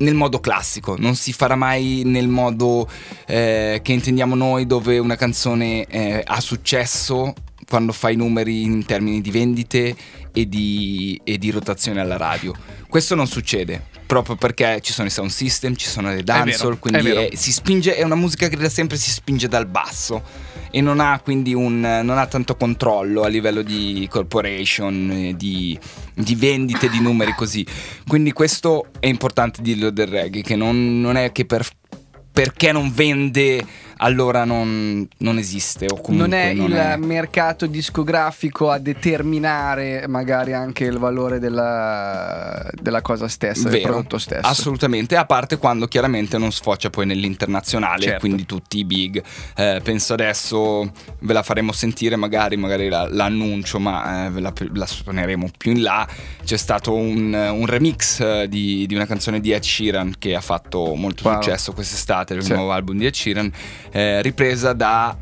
[0.00, 2.88] nel modo classico, non si farà mai nel modo
[3.26, 7.34] eh, che intendiamo noi dove una canzone eh, ha successo
[7.68, 9.94] quando fa i numeri in termini di vendite
[10.32, 12.52] e di, e di rotazione alla radio.
[12.88, 17.10] Questo non succede proprio perché ci sono i sound system, ci sono le dancehall, quindi
[17.10, 20.20] è- si spinge, è una musica che da sempre si spinge dal basso
[20.70, 25.78] e non ha quindi un, non ha tanto controllo a livello di corporation, eh, di,
[26.14, 27.66] di vendite, di numeri così.
[28.06, 31.66] Quindi questo è importante dirlo del reggae, che non, non è che per-
[32.32, 33.64] perché non vende
[34.02, 40.52] allora non, non esiste o comunque non è il è- mercato discografico a determinare magari
[40.54, 44.46] anche il valore della, della cosa stessa, del Vero, prodotto stesso.
[44.46, 48.20] Assolutamente, a parte quando chiaramente non sfocia poi nell'internazionale, Certo.
[48.20, 49.22] quindi tutti i big.
[49.56, 54.52] Eh, penso adesso ve la faremo sentire, magari, magari la- l'annuncio, ma eh, ve la,
[54.74, 56.06] la suoneremo più in là.
[56.44, 60.40] C'è stato un, un remix eh, di, di una canzone di Ed Sheeran che ha
[60.40, 61.34] fatto molto Wow.
[61.42, 62.52] successo quest'estate, il Sì.
[62.54, 63.50] nuovo album di Ed Sheeran,
[63.90, 65.16] eh, ripresa da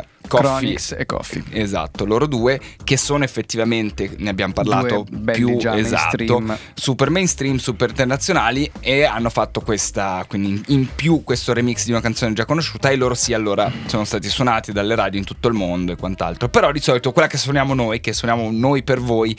[0.00, 0.46] eh, Coffee.
[0.46, 1.42] Chronix e Coffee.
[1.52, 6.58] Esatto, loro due che sono effettivamente, ne abbiamo parlato Due più già esatto, mainstream.
[6.74, 12.00] super mainstream, super internazionali e hanno fatto questa, quindi in- più questo remix di una
[12.02, 15.54] canzone già conosciuta e loro sì allora sono stati suonati dalle radio in tutto il
[15.54, 16.48] mondo e quant'altro.
[16.50, 19.34] Però di solito quella che suoniamo noi, che suoniamo noi per voi,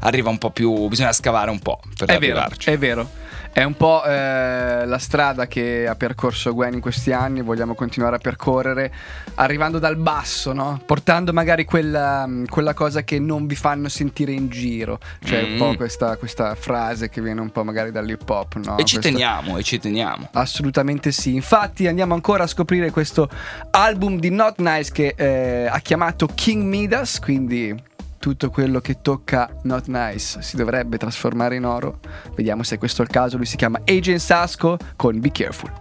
[0.00, 2.70] arriva un po' più, bisogna scavare un po' per È vero, arrivarci.
[2.70, 3.10] è vero.
[3.58, 8.14] È un po' eh, la strada che ha percorso Gwen in questi anni, vogliamo continuare
[8.14, 8.92] a percorrere,
[9.34, 10.80] arrivando dal basso, no?
[10.86, 15.00] Portando magari quella, quella cosa che non vi fanno sentire in giro.
[15.24, 15.58] Cioè un Mm.
[15.58, 18.78] po' questa, questa frase che viene un po' magari dall'hip hop, no?
[18.78, 20.28] E ci Questo- teniamo, e ci teniamo.
[20.34, 21.34] Assolutamente sì.
[21.34, 23.28] Infatti andiamo ancora a scoprire questo
[23.72, 27.74] album di Not Nice che eh, ha chiamato King Midas, quindi
[28.18, 32.00] tutto quello che tocca Not Nice si dovrebbe trasformare in oro.
[32.34, 33.36] Vediamo se questo è il caso.
[33.36, 35.72] Lui si chiama Agent Sasco con Be Careful.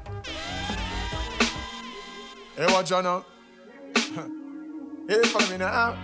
[2.56, 3.24] Hey, what you know?
[5.08, 5.96] hey, follow me now.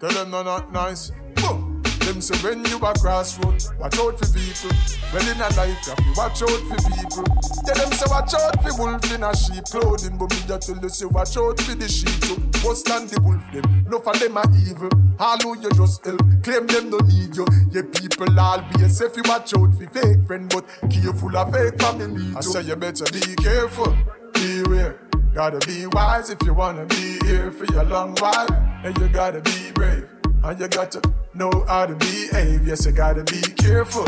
[0.00, 1.12] Tell them no not nice.
[1.34, 1.67] Boom.
[2.08, 4.72] Them say when you a crossroad, watch out for people.
[5.12, 7.24] Well in a life, you have to watch out for people.
[7.66, 10.78] Tell them say watch out for wolf in a sheep clothing, but me just tell
[10.80, 12.40] you say watch out for the sheep too.
[12.66, 14.88] Worse than the wolf them, no for them are evil.
[15.20, 17.44] All who you just help, claim them don't need you.
[17.72, 21.78] Yeah, people always say if you watch out for fake friend, but careful of fake
[21.78, 22.38] family too.
[22.38, 23.94] I say you better be careful,
[24.32, 24.98] beware.
[25.34, 28.48] Gotta be wise if you wanna be here for a long while,
[28.82, 30.08] and you gotta be brave.
[30.42, 31.02] And you got to
[31.38, 32.66] know how to behave.
[32.66, 34.04] Yes, you gotta be careful,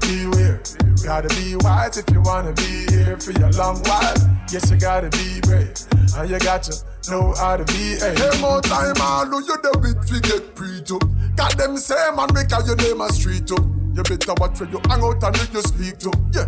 [0.00, 0.60] beware.
[1.02, 4.14] Gotta be wise if you wanna be here for a long while.
[4.52, 5.74] Yes, you gotta be brave.
[6.16, 6.76] And you got to
[7.10, 8.18] know how to behave.
[8.18, 11.00] Hey, more time, all who you the with fi get pre to.
[11.34, 13.56] Got them say man, make out your name a street to.
[13.94, 16.12] You better watch where you hang out and who you speak to.
[16.32, 16.46] Yeah.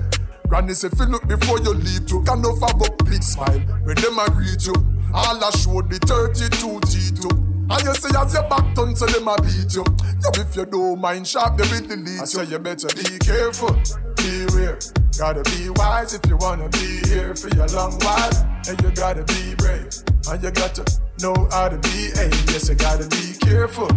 [0.48, 2.22] Granny say, feel look before you leave to.
[2.22, 4.74] Can no have a big smile when them a greet you.
[5.14, 7.55] All I show the 32 T2.
[7.68, 9.84] And you say as your back turn, so them a beat you.
[10.22, 13.74] Yo, if you don't mind sharp, they will delete I say you better be careful,
[14.16, 14.78] beware.
[15.18, 18.60] Gotta be wise if you wanna be here for your long while.
[18.68, 19.88] And you gotta be brave.
[20.30, 20.84] And you got to
[21.20, 22.32] know how to behave.
[22.50, 23.88] Yes, you gotta be careful,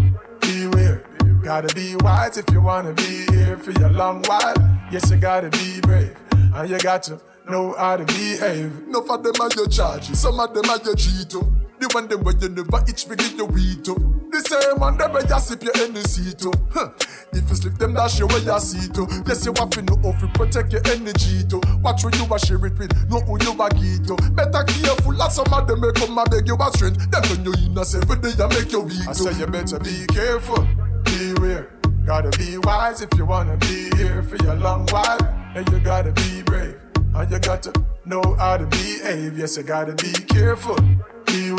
[0.41, 1.03] beware.
[1.43, 4.55] Gotta be wise if you wanna be here for your long while.
[4.91, 6.15] Yes, you gotta be brave.
[6.31, 8.87] And you got to know how to behave.
[8.87, 11.33] No for them are your charges, some of them are your cheat.
[11.79, 13.95] The one them where you never itch me give your weed to.
[14.31, 16.51] The same one them where you sip your energy to.
[16.71, 16.89] Huh.
[17.31, 19.07] If you slip them dash you where you see to.
[19.27, 21.61] Yes, you have to know how to protect your energy to.
[21.81, 24.15] Watch who you a share it with, know who you a give to.
[24.31, 27.09] Better careful, as some of them may come and beg you a strength.
[27.11, 29.07] Them turn you in a seven day and make you weak.
[29.07, 30.67] I say you better be careful,
[31.03, 31.71] beware.
[32.05, 35.19] Gotta be wise if you wanna be here for a long while.
[35.55, 36.79] And you gotta be brave.
[37.13, 37.73] And you got to
[38.05, 39.37] know how to behave.
[39.37, 40.77] Yes, you gotta be careful,
[41.25, 41.58] beware.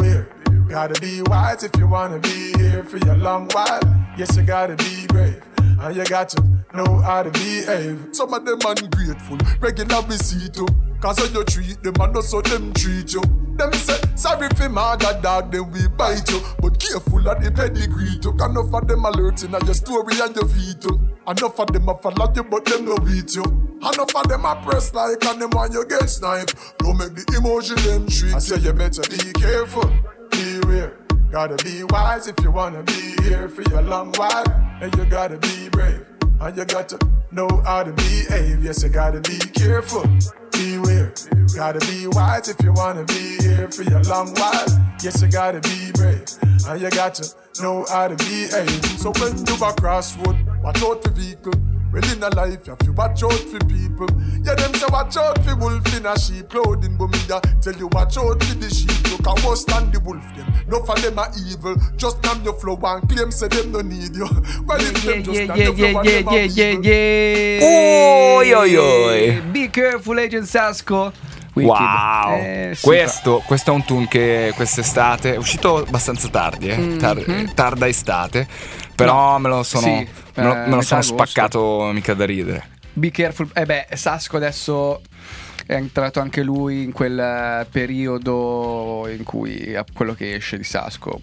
[0.71, 3.81] Gotta be wise if you wanna be here for a long while.
[4.16, 5.43] Yes, you gotta be brave.
[5.81, 6.43] And you got to
[6.73, 7.99] know how to behave.
[8.12, 10.68] Some of them ungrateful, regular we see too.
[11.01, 13.23] Cause when you treat them and also them treat you.
[13.57, 16.41] Them say, sorry for mother dog, then we bite you.
[16.61, 18.31] But careful of the pedigree too.
[18.31, 21.01] Enough of them alerting on your story and your feet too.
[21.27, 23.43] Enough of them a follow you, but them no beat you.
[23.83, 26.55] Enough of them a press like and them want you get sniped.
[26.79, 28.35] Don't make the emotion them treat.
[28.35, 29.91] I say you better be careful,
[30.31, 30.97] beware.
[31.31, 34.45] Gotta be wise if you wanna be here for your long while.
[34.81, 36.07] And you gotta be brave.
[36.41, 36.99] And you got to
[37.31, 38.64] know how to behave.
[38.64, 40.05] Yes, you gotta be careful.
[40.53, 41.12] Beware.
[41.55, 44.66] Gotta be wise if you wanna be here for your long while.
[45.03, 46.24] Yes, you gotta be brave.
[46.66, 48.85] And you got to know how to behave.
[48.99, 51.53] So when you a crossroad, watch out for vehicle.
[51.93, 54.07] Well, in a life, you have to watch out for people.
[54.45, 57.74] Yeah, them say watch out for wolf in a sheep clothing, but me ya tell
[57.74, 59.11] you watch out for the sheep.
[59.11, 60.47] Look, I worse than the wolf them.
[60.68, 61.74] No for them are evil.
[61.97, 64.28] Just name your flow and claim say them no need you.
[64.66, 68.36] Well, if Yeah, them just yeah, yeah, your flow yeah, and yeah, yeah, yeah, yeah.
[68.38, 69.41] Oi, oi, oi.
[69.51, 71.12] Be careful, Agent Sasco.
[71.53, 71.68] Wicked.
[71.68, 76.97] Wow, Eh, sì, questo, questo è un tune che quest'estate è uscito abbastanza tardi, eh?
[76.97, 77.55] Tar- Mhm.
[77.55, 78.47] tarda estate,
[79.05, 82.79] però me lo sono, Sì, me lo, eh, me lo sono spaccato mica da ridere.
[82.93, 83.51] Be careful.
[83.55, 85.01] Eh beh, Sasco adesso
[85.67, 90.65] è entrato anche lui in quel eh, periodo in cui eh, quello che esce di
[90.65, 91.21] Sasco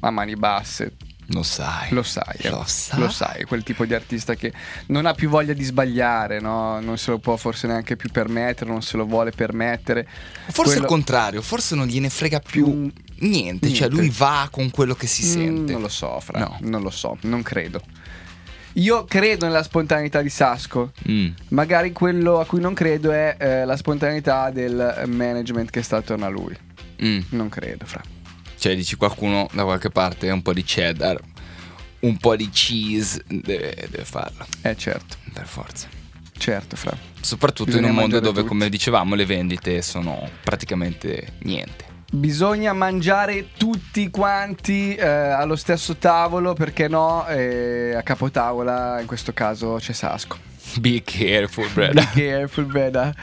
[0.00, 0.92] a mani basse.
[1.26, 1.90] Lo sai.
[1.90, 2.50] Lo sai, eh.
[2.50, 2.98] Lo sai.
[2.98, 4.52] Lo sai, quel tipo di artista che
[4.86, 6.80] non ha più voglia di sbagliare, no?
[6.80, 10.06] Non se lo può forse neanche più permettere, non se lo vuole permettere.
[10.46, 12.90] Forse Quello- il contrario, forse non gliene frega più
[13.22, 15.72] niente, cioè lui va con quello che si Mm, sente.
[15.72, 16.38] Non lo so, Fra.
[16.38, 16.56] No.
[16.60, 17.80] Non lo so, non credo.
[18.76, 20.92] Io credo nella spontaneità di Sasco.
[21.08, 21.28] Mm.
[21.48, 26.24] Magari quello a cui non credo è eh, la spontaneità del management che sta attorno
[26.24, 26.56] a lui.
[27.04, 27.20] Mm.
[27.30, 28.00] Non credo, Fra.
[28.58, 31.20] Cioè dici qualcuno da qualche parte un po' di cheddar,
[32.00, 35.88] un po' di cheese, deve, deve farlo, Eh, certo, per forza.
[36.38, 36.96] certo, Fra.
[37.20, 38.48] Soprattutto Bisogna in un mondo dove, tutti.
[38.48, 41.90] come dicevamo, le vendite sono praticamente niente.
[42.14, 47.26] Bisogna mangiare tutti quanti eh, allo stesso tavolo, perché no?
[47.26, 50.36] Eh, a capotavola, in questo caso, c'è Sasco.
[50.78, 52.10] Be careful, Be brother.
[52.12, 53.14] careful, brother.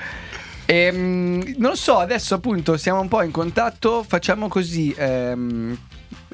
[0.65, 4.91] Ehm, non so, adesso appunto siamo un po' in contatto, facciamo così.
[4.97, 5.77] ehm,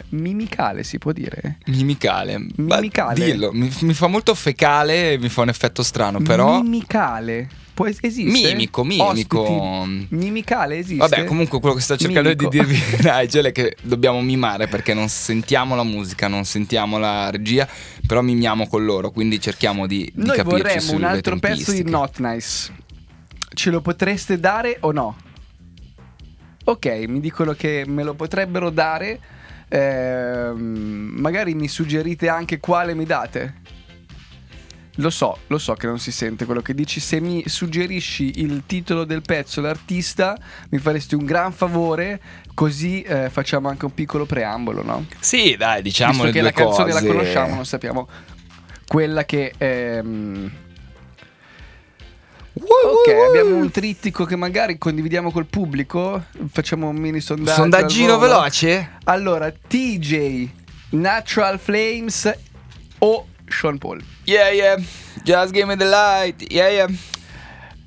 [0.09, 1.57] mimicale si può dire?
[1.65, 2.37] Mimicale.
[2.55, 3.15] Mimicale?
[3.25, 6.61] Dillo, mi, mi fa molto fecale e mi fa un effetto strano, però...
[6.61, 7.49] Mimicale.
[7.75, 8.31] Può es- esiste?
[8.31, 9.41] Mimico, mimico.
[9.41, 10.07] Ospiti.
[10.15, 10.95] Mimicale esiste?
[11.07, 12.47] Vabbè, comunque quello che sto cercando Mimico.
[12.47, 17.29] di dirvi Nigel è che dobbiamo mimare perché non sentiamo la musica, non sentiamo la
[17.29, 17.67] regia,
[18.07, 21.83] però mimiamo con loro, quindi cerchiamo di, di Noi vorremmo un altro pezzo di.
[21.83, 22.71] Not Nice.
[23.53, 25.17] Ce lo potreste dare o no?
[26.67, 29.19] Ok, mi dicono che me lo potrebbero dare.
[29.67, 33.55] ehm, magari mi suggerite anche quale mi date.
[34.99, 36.99] Lo so, lo so che non si sente quello che dici.
[37.01, 40.37] Se mi suggerisci il titolo del pezzo, l'artista,
[40.69, 42.21] mi faresti un gran favore.
[42.53, 45.05] Così eh, facciamo anche un piccolo preambolo, no?
[45.19, 47.05] Sì, dai, diciamo Visto che la canzone cose.
[47.05, 48.07] la conosciamo, non sappiamo
[48.87, 49.53] quella che.
[49.57, 50.51] ehm,
[52.57, 56.23] Ok, abbiamo un trittico che magari condividiamo col pubblico.
[56.49, 57.51] Facciamo un mini sondaggio.
[57.59, 58.91] Sondaggino veloce?
[59.03, 60.47] Allora, TJ,
[60.91, 62.31] Natural Flames
[62.99, 64.01] o Sean Paul?
[64.25, 64.77] Yeah, yeah.
[65.23, 66.41] Just give me the light.
[66.51, 66.87] Yeah, yeah.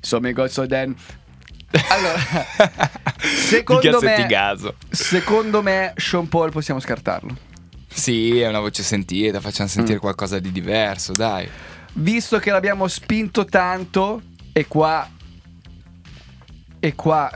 [0.01, 0.95] So me so then.
[1.71, 2.17] Allora,
[3.19, 4.73] secondo me, gaso.
[4.89, 7.35] secondo me Sean Paul possiamo scartarlo.
[7.87, 10.01] Sì, è una voce sentita, facciamo sentire Mm.
[10.01, 11.47] qualcosa di diverso, dai.
[11.93, 14.21] Visto che l'abbiamo spinto tanto
[14.53, 15.07] e qua
[16.79, 17.29] e qua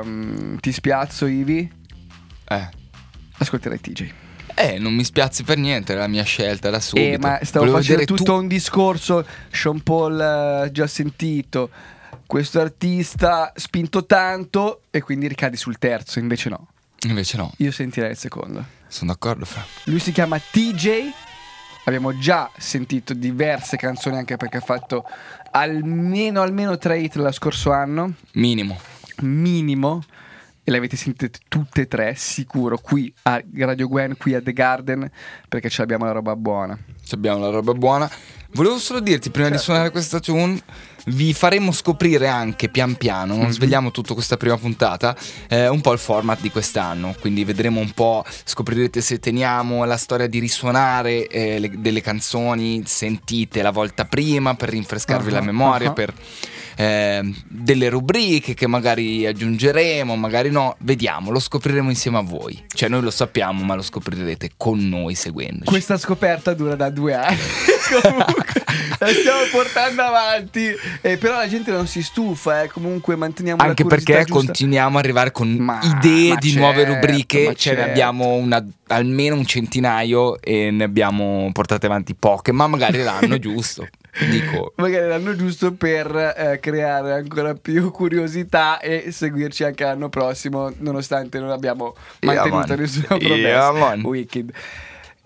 [0.00, 1.70] ehm, ti spiazzo Ivi,
[2.48, 2.68] Eh.
[3.38, 4.12] ascolterai TJ.
[4.58, 7.06] Eh, non mi spiazzi per niente, era la mia scelta da subito.
[7.14, 10.18] Eh, ma stavo Volevo facendo tutto tu- un discorso, Sean Paul
[10.66, 11.68] eh, già sentito,
[12.26, 16.68] questo artista spinto tanto e quindi ricadi sul terzo, invece no.
[17.06, 18.64] Invece no, Io sentirei il secondo.
[18.88, 19.64] sono d'accordo, Fra.
[19.84, 21.10] Lui si chiama TJ.
[21.84, 25.04] Abbiamo già sentito diverse canzoni anche perché ha fatto
[25.52, 28.80] almeno, almeno tre hit lo scorso anno, Minimo.
[29.20, 30.02] minimo.
[30.68, 34.52] E le avete sentite tutte e tre, sicuro, qui a Radio Gwen, qui a The
[34.52, 35.08] Garden,
[35.48, 36.76] perché ce l'abbiamo la roba buona.
[37.04, 38.10] Ci Abbiamo la roba buona.
[38.50, 39.60] Volevo solo dirti, prima Certo.
[39.60, 40.60] di suonare questa tune,
[41.06, 43.40] vi faremo scoprire anche pian piano, Mhm.
[43.42, 45.16] non svegliamo tutto questa prima puntata,
[45.48, 47.14] eh, un po' il format di quest'anno.
[47.20, 52.82] Quindi vedremo un po', scoprirete se teniamo la storia di risuonare eh, le- delle canzoni
[52.86, 55.92] sentite la volta prima per rinfrescarvi la Ah, memoria, ah.
[55.92, 56.12] per
[56.78, 60.76] eh, delle rubriche che magari aggiungeremo, magari no.
[60.80, 62.64] Vediamo, lo scopriremo insieme a voi.
[62.74, 65.70] Cioè noi lo sappiamo, ma lo scoprirete con noi seguendoci.
[65.70, 67.38] Questa scoperta dura da due anni.
[68.02, 68.62] Comunque,
[68.98, 70.74] la stiamo portando avanti.
[71.00, 72.68] Eh, però la gente non si stufa, eh.
[72.68, 74.32] Comunque manteniamo Anche perché giusta.
[74.34, 77.90] continuiamo a arrivare con Ma- idee ma di nuove certo, rubriche, ma ce ne certo.
[77.90, 83.86] abbiamo una- almeno un centinaio e ne abbiamo portate avanti poche, ma magari l'anno giusto.
[84.30, 90.72] Dico, Magari l'anno giusto per eh, creare ancora più curiosità e seguirci anche l'anno prossimo,
[90.78, 92.78] nonostante non abbiamo Yeah, mantenuto man.
[92.80, 93.72] nessuna Yeah, promessa.
[93.72, 94.00] man.
[94.04, 94.50] Wicked.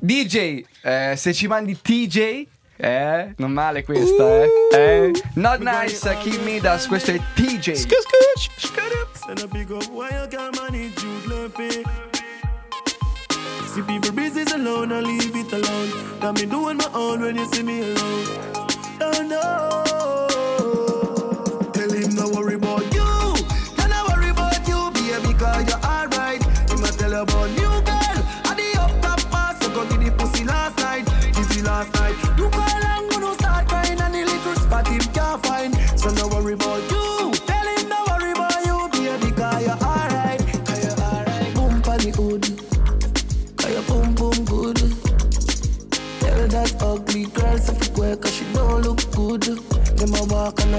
[0.00, 2.46] DJ, eh, se ci mandi TJ,
[2.76, 4.48] eh, non male questa, eh.
[4.72, 5.12] eh.
[5.34, 7.72] Not nice, Kim Midas, questo è TJ.
[9.12, 9.82] Send a big up
[10.96, 11.84] Jude.
[13.74, 16.18] See people busy alone, I leave it alone.
[16.20, 18.26] Got me doing my own when you see me alone.
[19.00, 19.89] Oh no.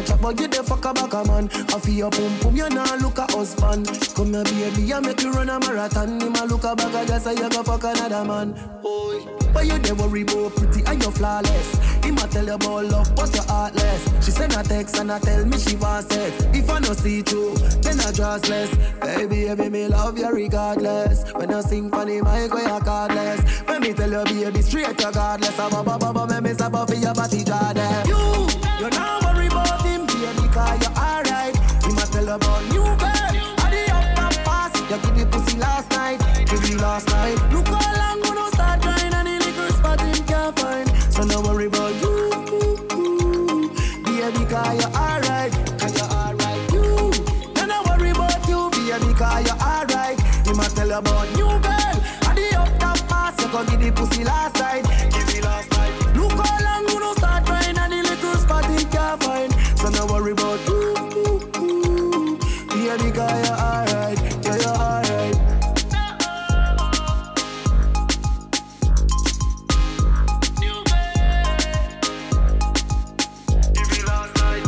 [0.01, 1.49] Chat but you the fuck a a man.
[1.69, 3.87] I feel your pum pum you nah look a husband.
[4.15, 6.19] Come here baby I make you run a marathon.
[6.21, 8.53] Him a look a back a guess you go fuck another man.
[8.81, 11.75] Boy, but you never worry about pretty and you flawless.
[12.03, 14.25] Him a tell you about love but you heartless.
[14.25, 16.43] She send a text and I tell me she wants sex.
[16.53, 18.75] If I no see through, then I just less.
[18.99, 21.31] Baby, baby, me love you regardless.
[21.33, 23.67] When I sing funny mic, where you cardless.
[23.67, 25.59] When me tell you, baby, straight to godless.
[25.59, 27.83] I'm a baba, me miss a for your body garden.
[27.83, 28.03] Eh.
[28.07, 28.47] You,
[28.79, 29.30] you not
[30.51, 31.55] cause you alright.
[31.83, 33.31] Him a tell about new girl.
[33.71, 34.71] The up top pass.
[34.91, 37.37] You give the pussy last night, give you last night.
[37.51, 40.89] Look how long we no start crying and the liquor spot him can't find.
[41.13, 42.29] So no worry about you,
[44.05, 45.51] baby, cause you alright.
[45.79, 46.61] Cause you alright.
[46.73, 46.83] You,
[47.55, 50.19] you not worry about you, baby, cause you alright.
[50.45, 51.95] Him a tell about new girl.
[52.35, 53.35] The up top pass.
[53.41, 54.60] You give the pussy last
[63.01, 64.19] baby, cause you alright.
[64.43, 65.35] Yeah, you alright.
[73.73, 74.65] Give you last night.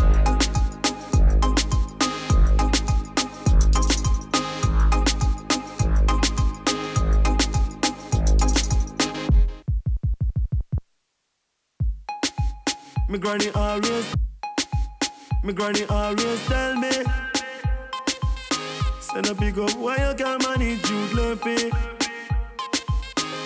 [13.10, 14.16] Me granny always,
[15.44, 17.33] me granny always tell me.
[19.14, 21.72] Send a big up why you can't manage Jude Murphy.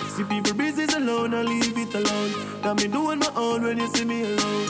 [0.08, 2.62] See people busy alone, I leave it alone.
[2.62, 4.68] Got me doing my own when you see me alone.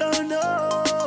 [0.00, 1.05] Oh no.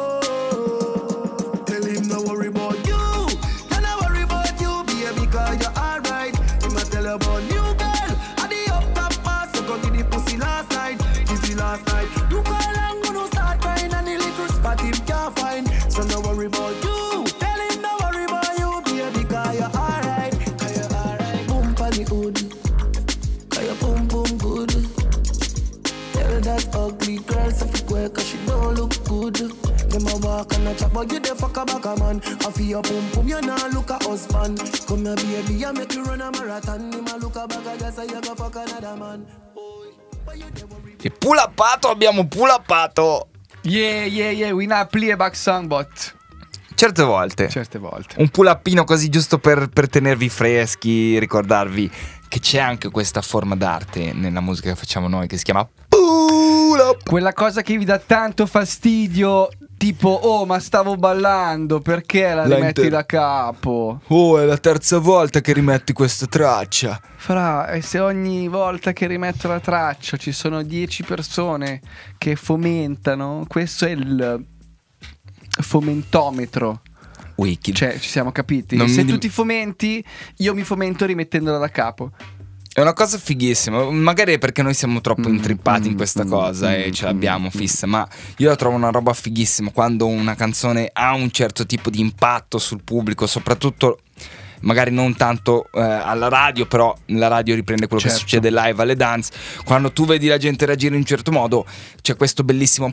[32.80, 34.60] Your pum pum you nah look a husband.
[34.88, 36.92] Come here baby I make you run a marathon.
[36.92, 39.26] Him a look a back a guess you go fuck another man.
[41.02, 43.30] E pulappato abbiamo pulappato
[43.64, 46.16] Yeah, yeah, yeah, Winapli e Back Sungbot.
[46.76, 47.50] certe volte.
[47.50, 48.16] Certe volte.
[48.20, 51.92] Un pull-upino così giusto per, per tenervi freschi, ricordarvi
[52.30, 56.80] che c'è anche questa forma d'arte nella musica che facciamo noi che si chiama pull
[56.80, 57.04] up.
[57.04, 59.50] Quella cosa che vi dà tanto fastidio,
[59.80, 64.02] tipo, oh, ma stavo ballando, perché la La rimetti inter- da capo?
[64.08, 67.00] Oh, è la terza volta che rimetti questa traccia.
[67.16, 71.80] Fra, e se ogni volta che rimetto la traccia ci sono 10 persone
[72.18, 74.46] che fomentano, questo è il
[75.62, 76.82] fomentometro.
[77.36, 77.74] Wicked.
[77.74, 78.76] Cioè, ci siamo capiti?
[78.76, 80.04] Non se mi- tu ti fomenti,
[80.38, 82.12] io mi fomento rimettendola da capo.
[82.72, 86.30] È una cosa fighissima, magari perché noi siamo troppo Mm, intrippati in mm, questa mm,
[86.30, 88.08] cosa e ce l'abbiamo fissa, ma
[88.38, 92.58] io la trovo una roba fighissima quando una canzone ha un certo tipo di impatto
[92.60, 94.00] sul pubblico, soprattutto
[94.62, 98.18] magari non tanto eh, alla radio, però la radio riprende quello Certo.
[98.18, 99.32] che succede live alle dance.
[99.66, 101.66] Quando tu vedi la gente reagire in un certo modo,
[102.02, 102.92] c'è questo bellissimo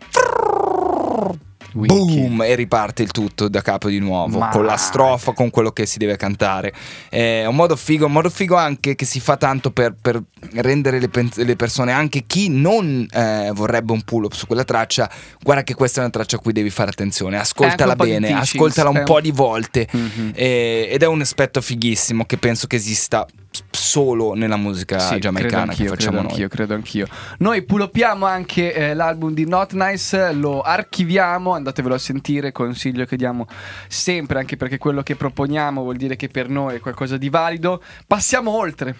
[1.72, 5.70] boom e riparte il tutto da capo di nuovo Ma- con la strofa con quello
[5.72, 6.72] che si deve cantare.
[7.08, 10.22] È un modo figo un modo figo anche che si fa tanto per, per
[10.54, 14.64] rendere le, pen- le persone anche chi non eh, vorrebbe un pull up su quella
[14.64, 15.10] traccia
[15.42, 17.38] guarda che questa è una traccia a cui devi fare attenzione.
[17.38, 19.86] Ascoltala bene ascoltala un po' di volte.
[19.90, 20.32] Mhm.
[20.34, 23.26] E- ed è un aspetto fighissimo che penso che esista
[23.70, 27.07] solo nella musica Sì, giamaicana che facciamo credo noi anch'io, credo anch'io.
[27.38, 33.16] Noi puloppiamo anche eh, l'album di Not Nice, lo archiviamo, andatevelo a sentire, consiglio che
[33.16, 33.46] diamo
[33.88, 37.82] sempre, anche perché quello che proponiamo vuol dire che per noi è qualcosa di valido.
[38.07, 38.94] Passiamo oltre.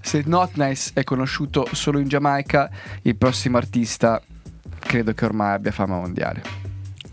[0.00, 2.70] Se Not Nice è conosciuto solo in Giamaica,
[3.02, 4.20] il prossimo artista
[4.78, 6.42] credo che ormai abbia fama mondiale,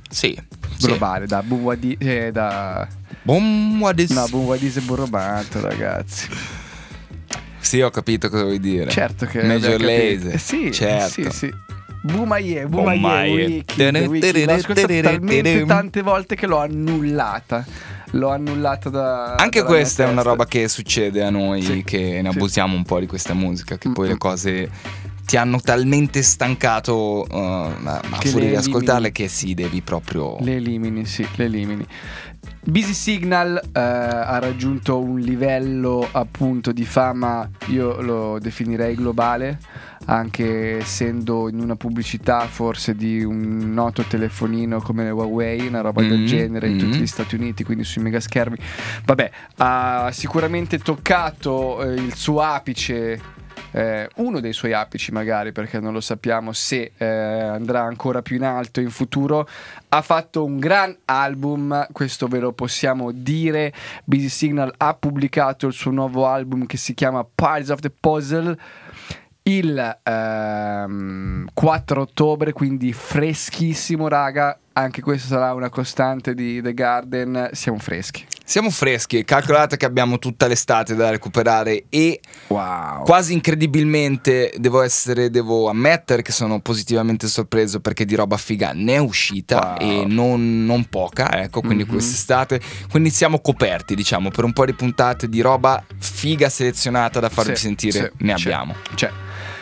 [0.09, 0.37] sì
[0.81, 0.87] sì.
[0.87, 2.87] globale, da Buwadi, eh, da
[3.23, 6.27] Boom, what is- No, Buwadis è burrobato, ragazzi.
[7.59, 8.89] Sì, ho capito cosa vuoi dire.
[8.89, 9.79] Certo che Major.
[9.79, 10.33] Lazer.
[10.33, 11.09] Eh Sì, certo.
[11.09, 11.53] sì, sì.
[12.03, 14.45] Bumaye, Wiki, The Wiki.
[14.45, 17.63] L'ho ascoltato talmente tante volte che l'ho annullata.
[18.13, 19.35] L'ho annullata da.
[19.35, 22.35] Anche questa è una roba che succede a noi, Sì, che ne sì.
[22.37, 24.69] abusiamo un po' di questa musica, che poi Mm, le cose
[25.25, 27.69] ti hanno talmente stancato uh, a,
[28.09, 30.37] a furia le di ascoltarle che sì, devi proprio...
[30.41, 31.85] Le elimini, sì, le elimini.
[32.63, 39.57] Busy Signal eh, ha raggiunto un livello appunto di fama, io lo definirei globale,
[40.05, 46.19] anche essendo in una pubblicità forse di un noto telefonino come Huawei, una roba del
[46.19, 48.57] Mm, genere in tutti gli Stati Uniti, quindi sui mega schermi.
[49.05, 53.19] Vabbè, ha sicuramente toccato eh, il suo apice
[53.71, 58.35] eh, uno dei suoi apici magari perché non lo sappiamo se eh, andrà ancora più
[58.35, 59.47] in alto in futuro
[59.89, 63.73] ha fatto un gran album questo ve lo possiamo dire.
[64.03, 68.57] Busy Signal ha pubblicato il suo nuovo album che si chiama Piles of the Puzzle
[69.43, 74.57] il ehm, 4 ottobre quindi freschissimo raga.
[74.73, 77.49] Anche questa sarà una costante di The Garden.
[77.51, 84.53] Siamo freschi Siamo freschi, calcolate che abbiamo tutta l'estate da recuperare e wow quasi incredibilmente
[84.57, 89.75] devo essere, devo ammettere che sono positivamente sorpreso perché di roba figa ne è uscita
[89.79, 90.01] Wow.
[90.01, 91.89] e non, non poca, ecco, quindi Mhm.
[91.89, 97.29] quest'estate, quindi siamo coperti diciamo per un po' di puntate di roba figa selezionata da
[97.29, 98.75] farvi Sì, sentire, sì, ne c'è, abbiamo.
[98.95, 99.09] c'è.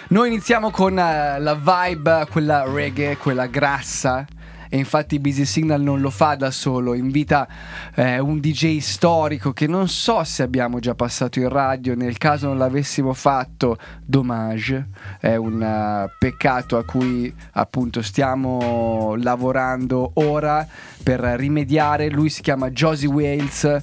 [0.09, 4.25] Noi iniziamo con eh, la vibe, quella reggae, quella grassa.
[4.69, 7.47] E infatti Busy Signal non lo fa da solo, invita
[7.95, 12.47] eh, un DJ storico che non so se abbiamo già passato in radio, nel caso
[12.47, 14.89] non l'avessimo fatto, Domage,
[15.19, 20.67] è un eh, peccato a cui appunto stiamo lavorando ora
[21.09, 23.81] per rimediare, lui si chiama Josie Wales,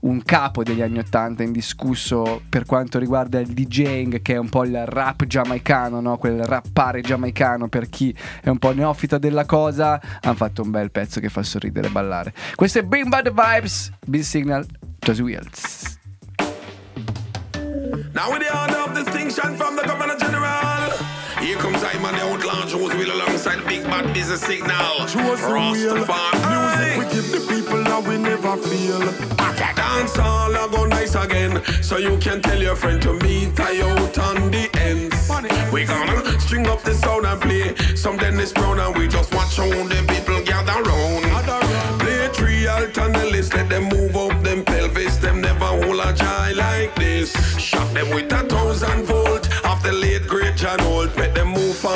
[0.00, 4.62] un capo degli anni 80 indiscusso per quanto riguarda il DJing che è un po'
[4.64, 6.18] il rap giamaicano, no?
[6.18, 10.90] quel rappare giamaicano per chi è un po' neofita della cosa, hanno fatto un bel
[10.90, 12.34] pezzo che fa sorridere e ballare.
[12.54, 14.66] Questo è Bring the Vibes, Bill Signal,
[14.98, 15.98] Josie Wales.
[18.12, 21.15] Now with the order of distinction from the Governor General.
[21.40, 25.06] Here comes I man, the outlaw Joes will alongside big bad business signal.
[25.14, 25.72] Wheel.
[25.72, 26.98] Music Rastafari.
[26.98, 29.00] we give the people that we never feel.
[29.76, 31.62] Dance all I go nice again.
[31.82, 35.30] So you can tell your friend to meet I out on the ends.
[35.72, 39.56] We gonna string up the sound and play some Dennis Brown and we just watch
[39.56, 42.00] how the people gather round.
[42.00, 45.18] Play three alternatives, let them move up them pelvis.
[45.18, 47.32] Them never hold a jai like this.
[47.58, 49.25] Shock them with a thousand volt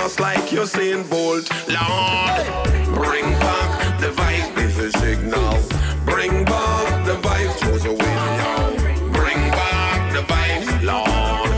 [0.01, 1.47] fast like Usain Bolt.
[1.69, 2.47] Lord,
[2.95, 5.59] bring back the vibes, this is signal.
[6.05, 9.13] Bring back the vibes, choose a window.
[9.13, 11.51] Bring back the vibes, Lord.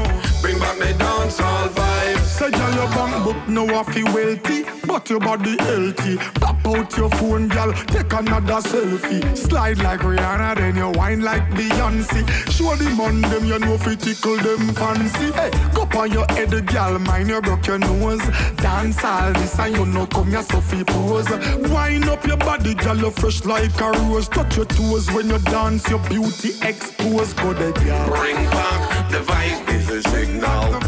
[0.43, 2.27] Bring back the dancehall vibes.
[2.39, 6.17] Say, girl, your bank book no waffy wealthy, but your body healthy.
[6.39, 9.23] Pop out your phone, girl, take another selfie.
[9.37, 12.21] Slide like Rihanna, then you whine like Beyonce.
[12.53, 15.33] Show the man them, you know, fi tickle them fancy.
[15.33, 18.21] Hey, go on your head, girl, mind you broke your nose.
[18.57, 21.31] Dance all this, and you know, come here, Sophie pose.
[21.71, 24.29] Wind up your body, girl, you fresh like a rose.
[24.29, 27.33] Touch your toes when you dance, your beauty expose.
[27.33, 28.09] Go there, girl.
[28.09, 29.67] Bring back the vibe.
[29.67, 30.81] this is signal.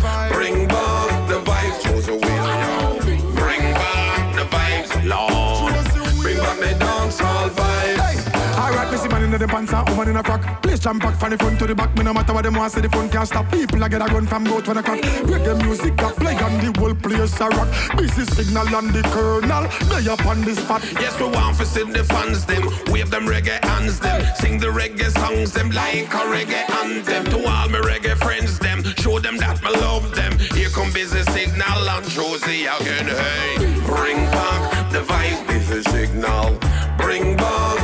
[9.35, 10.63] In the pants and woman in a frock.
[10.63, 11.93] Place jam pack from the front to the back.
[11.97, 13.51] Me no matter what them want, say the front can't stop.
[13.51, 15.01] People I get a gun from both when I crack.
[15.27, 17.69] Reggae music a play and the whole place a rock.
[17.97, 20.85] Busy signal and the colonel, they up on the spot.
[21.01, 22.63] Yes, we want to see the fans them,
[22.93, 27.25] wave them reggae hands them, sing the reggae songs them like a reggae anthem.
[27.33, 30.39] To all my reggae friends them, show them that me love them.
[30.55, 33.09] Here come busy signal and Josie again.
[33.09, 36.57] Hey, bring back the vibes, busy signal.
[36.99, 37.84] Bring back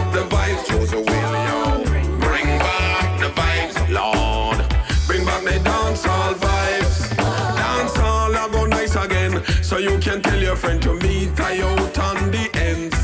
[10.10, 12.96] can tell your friend to meet I out on the ends.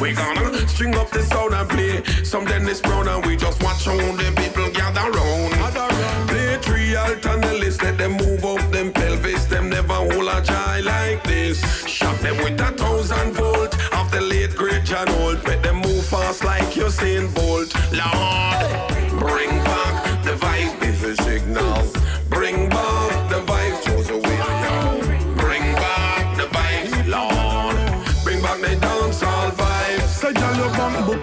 [0.00, 3.84] We gonna string up the sound and play some Dennis Brown and we just watch
[3.84, 5.54] how the people gather round.
[6.28, 10.28] Play three alt on the list, let them move up them pelvis, them never hold
[10.36, 11.58] a joy like this.
[11.86, 12.57] Shot them with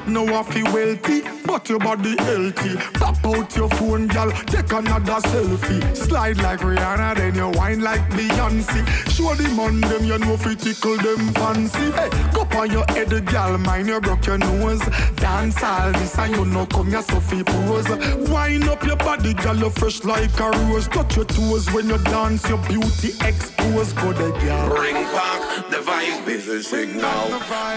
[0.07, 1.21] no I feel wealthy
[1.55, 5.95] But your body healthy Pop out your phone girl Take another selfie.
[5.95, 8.85] Slide like Rihanna Then you whine like Beyonce.
[9.09, 11.91] Show the man them you know fi tickle them fancy.
[11.93, 14.81] Hey, cup on your head girl Mind you broke your nose.
[15.15, 17.87] Dance all this and you know come so fi pose.
[18.29, 20.89] Wind up your body girl You fresh like a rose.
[20.89, 25.77] Touch your toes when you dance Your beauty exposed Go there girl Bring back the
[25.77, 27.29] vibes, busy signal.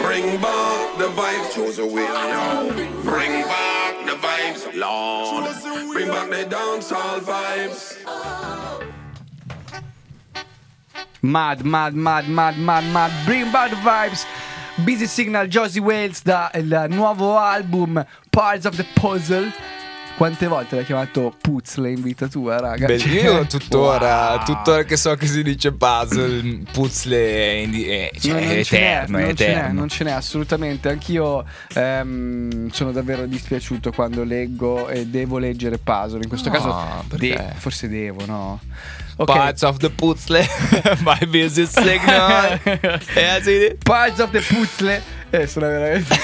[0.03, 3.03] Bring back the vibes, Joseph William.
[3.03, 3.68] Bring back
[4.55, 5.92] the vibes, Lord.
[5.92, 7.96] Bring back the dancehall vibes.
[11.22, 13.26] Mad, mad, mad, mad, mad, mad.
[13.26, 14.24] Bring back the vibes.
[14.84, 16.51] Busy Signal Josie Wales dal
[16.88, 19.53] nuovo album Parts of the Puzzle.
[20.19, 22.87] Quante volte l'hai chiamato Puzzle in vita tua, raga?
[22.87, 24.45] Beh, Cioè, io tuttora, wow.
[24.45, 28.64] tuttora che so che si dice puzzle, puzzle è, indi- è- cioè, No, è non
[28.64, 30.89] ce n'è, eterno, è non ce n'è, non ce n'è assolutamente.
[30.89, 36.19] Anch'io ehm, sono davvero dispiaciuto quando leggo e devo leggere puzzle.
[36.21, 37.29] In questo No, caso, perché?
[37.29, 38.61] de- forse devo, no?
[39.19, 39.25] Ok.
[39.33, 40.45] Parts of the puzzle,
[41.05, 42.59] my busy signal.
[43.14, 43.77] Eh.
[43.85, 45.01] Parts of the Puzzle.
[45.31, 46.16] Eh, sono veramente.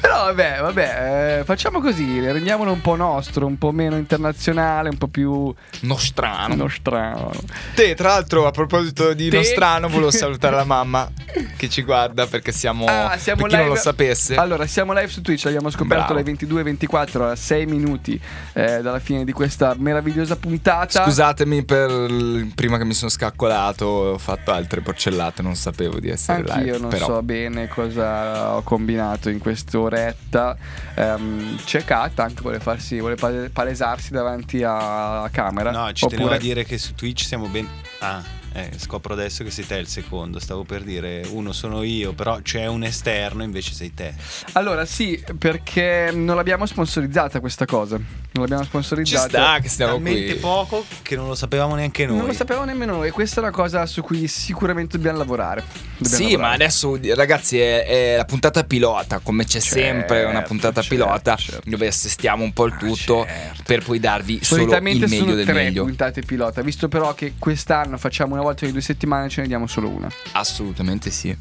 [0.00, 4.98] Però vabbè, vabbè, eh, facciamo così, rendiamolo un po' nostro, un po' meno internazionale, un
[4.98, 5.52] po' più
[5.82, 6.54] Nostrano.
[6.54, 7.30] nostrano.
[7.74, 11.08] Te, tra l'altro, a proposito di Te- Nostrano, volevo salutare la mamma
[11.56, 12.84] che ci guarda perché siamo.
[12.86, 13.68] Ah, siamo per chi live.
[13.68, 14.34] non lo sapesse.
[14.34, 16.20] Allora, siamo live su Twitch, abbiamo scoperto Bravo.
[16.20, 18.20] alle 22.24, a 6 minuti
[18.54, 21.04] eh, dalla fine di questa meravigliosa puntata.
[21.04, 26.08] Scusatemi per il- prima che mi sono scaccolato, ho fatto altre porcellate, non sapevo di
[26.08, 26.78] essere Anch'io live.
[26.78, 27.06] non però.
[27.06, 28.94] so bene cosa ho combinato
[29.30, 30.56] in quest'oretta.
[30.94, 35.70] Ehm, c'è Kat anche vuole farsi, vuole pale- palesarsi davanti alla camera.
[35.70, 37.68] No, ci tenevo a Oppure- dire che su Twitch siamo ben.
[38.00, 38.22] Ah,
[38.52, 40.38] eh, scopro adesso che sei te il secondo.
[40.38, 44.14] Stavo per dire uno sono io, però c'è un esterno, invece sei te.
[44.52, 47.98] Allora, sì, perché non l'abbiamo sponsorizzata questa cosa.
[48.36, 49.28] Non l'abbiamo Ci sponsorizzata.
[49.28, 50.40] sta che stiamo Talmente qui.
[50.40, 52.18] poco che non lo sapevamo neanche noi.
[52.18, 55.64] Non lo sapevamo nemmeno noi, e questa è una cosa su cui sicuramente dobbiamo lavorare.
[55.96, 56.48] Dobbiamo Sì, lavorare.
[56.48, 60.96] ma adesso ragazzi è, è la puntata pilota, come c'è Certo, sempre una puntata certo,
[61.04, 61.60] pilota certo.
[61.66, 63.26] Ah, dove assestiamo un po' il tutto
[63.64, 65.84] per poi darvi solo il meglio sono del tre meglio.
[65.84, 69.66] puntate pilota, visto però che quest'anno facciamo una volta ogni due settimane, ce ne diamo
[69.66, 70.08] solo una.
[70.32, 71.34] Assolutamente sì.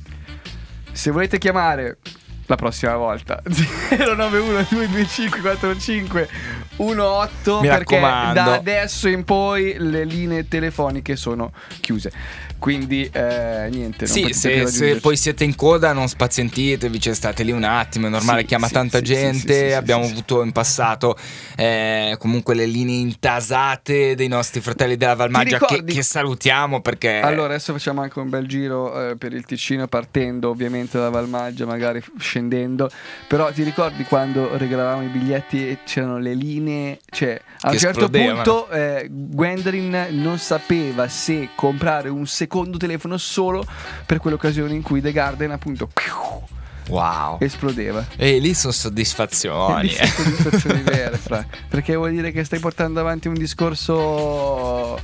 [0.92, 1.98] Se volete chiamare
[2.48, 3.42] la prossima volta
[3.90, 4.28] 091
[4.70, 6.30] 225 45
[6.78, 8.34] 18 Mi perché raccomando.
[8.34, 11.52] da adesso in poi le linee telefoniche sono
[11.82, 12.12] chiuse.
[12.66, 17.44] Quindi eh, niente, non Sì, se, se poi siete in coda non spazientitevi, cioè state
[17.44, 21.16] lì un attimo, è normale, Sì, chiama sì, tanta sì, gente, abbiamo avuto in passato
[21.56, 27.20] eh, comunque le linee intasate dei nostri fratelli della Valmaggia che, che salutiamo perché...
[27.20, 31.68] Allora, adesso facciamo anche un bel giro eh, per il Ticino, partendo ovviamente da Valmaggia,
[31.68, 32.90] magari scendendo.
[33.28, 36.98] Però ti ricordi quando regalavamo i biglietti e c'erano le linee?
[37.12, 43.66] Cioè, a un certo punto eh, Gwendolyn non sapeva se comprare un secondo telefono solo
[44.06, 45.90] per quell'occasione in cui The Garden, appunto,
[46.88, 47.38] Wow.
[47.40, 48.06] esplodeva.
[48.16, 49.88] E lì sono soddisfazioni.
[49.88, 51.44] lì sono soddisfazioni vere, fra.
[51.68, 55.00] Perché vuol dire che stai portando avanti un discorso.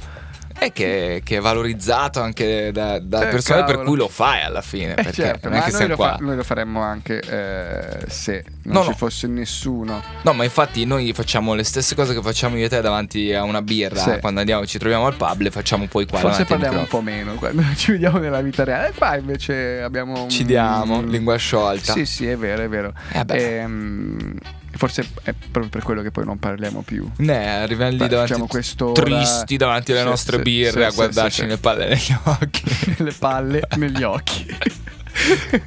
[0.62, 3.88] È che, che è valorizzato anche da, dalle Eh, persone per cavolo.
[3.89, 4.91] cui lo fai alla fine.
[4.91, 8.82] Eh, Perché certo, ma noi lo, fa- noi lo faremmo anche eh, se non No,
[8.84, 8.95] ci no.
[8.95, 10.03] fosse nessuno.
[10.22, 13.41] No, ma infatti noi facciamo le stesse cose che facciamo io e te davanti a
[13.41, 13.99] una birra.
[13.99, 14.20] Sì.
[14.20, 16.20] Quando andiamo, ci troviamo al pub, le facciamo poi qua.
[16.20, 18.89] Forse parliamo un po' meno quando ci vediamo nella vita reale.
[18.89, 20.22] E qua invece abbiamo.
[20.26, 21.93] un- Ci diamo, lingua sciolta.
[21.93, 22.93] Sì, sì, è vero, è vero.
[23.14, 23.59] Eh, vabbè.
[23.62, 24.36] Ehm,
[24.82, 27.07] forse è proprio per quello che poi non parliamo più.
[27.17, 30.82] Ne, arriviamo lì Beh, davanti facciamo quest'ora- tristi davanti alle Sì, nostre sì, birre sì,
[30.82, 32.63] a guardarci le palle negli occhi.
[33.03, 34.57] Le palle negli occhi.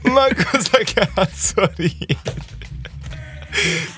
[0.11, 0.79] Ma cosa
[1.15, 2.19] cazzo ridi?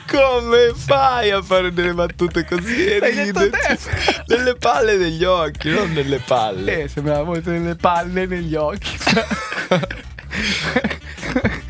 [0.07, 3.79] Come fai a fare delle battute così e te.
[4.27, 6.83] Nelle palle degli occhi, non nelle palle.
[6.83, 8.91] Eh, sembrava molto delle palle negli occhi.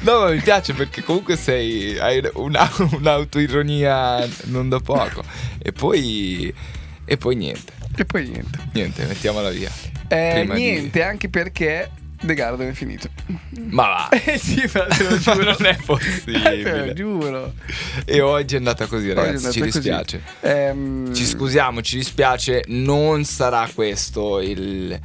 [0.00, 1.98] No, ma mi piace perché comunque sei.
[1.98, 5.22] hai una- un'autoironia non da poco.
[5.59, 6.52] E poi.
[7.04, 7.72] E poi niente.
[7.96, 8.59] E poi niente.
[8.72, 9.70] Niente, mettiamola via.
[10.09, 11.90] Eh, Prima di- niente, anche perché
[12.20, 13.09] De Gardo è finito.
[13.70, 14.09] Ma va.
[14.24, 15.42] Eh sì, ma te lo giuro.
[15.44, 16.92] non è Eh, te lo possibile.
[16.94, 17.54] giuro.
[18.04, 19.50] E oggi è andata così, ragazzi.
[19.52, 20.22] Ci dispiace.
[20.40, 22.64] Ehm, Ci scusiamo, ci dispiace.
[22.68, 24.98] Non sarà questo il.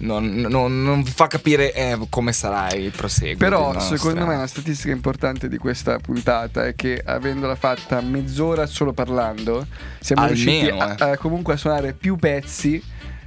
[0.00, 3.36] Non, non- non fa capire eh, come sarà il proseguo.
[3.36, 8.92] Però secondo me una statistica importante di questa puntata è che avendola fatta mezz'ora solo
[8.92, 9.66] parlando,
[9.98, 11.10] siamo Almeno, riusciti a, eh.
[11.12, 12.82] a comunque a suonare più pezzi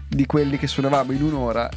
[0.08, 1.70] di quelli che suonavamo in un'ora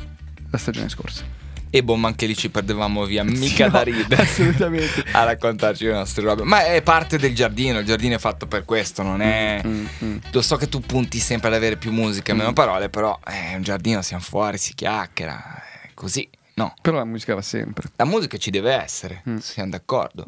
[0.51, 1.36] la stagione scorsa.
[1.77, 4.23] E boh, ma anche lì ci perdevamo via, mica No, da ridere.
[4.23, 5.05] Assolutamente.
[5.13, 6.43] a raccontarci le nostre robe.
[6.45, 9.61] Ma è parte del giardino, il giardino è fatto per questo, non è...
[9.67, 10.17] Mm, mm.
[10.33, 13.63] Lo so che tu punti sempre ad avere più musica meno parole, però è un
[13.63, 16.27] giardino, siamo fuori, si chiacchiera, è così.
[16.55, 17.91] No, Però la musica va sempre.
[17.97, 19.37] la musica ci deve essere, Mm.
[19.37, 20.25] siamo d'accordo.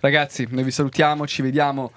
[0.00, 1.90] Ragazzi, noi vi salutiamo, ci vediamo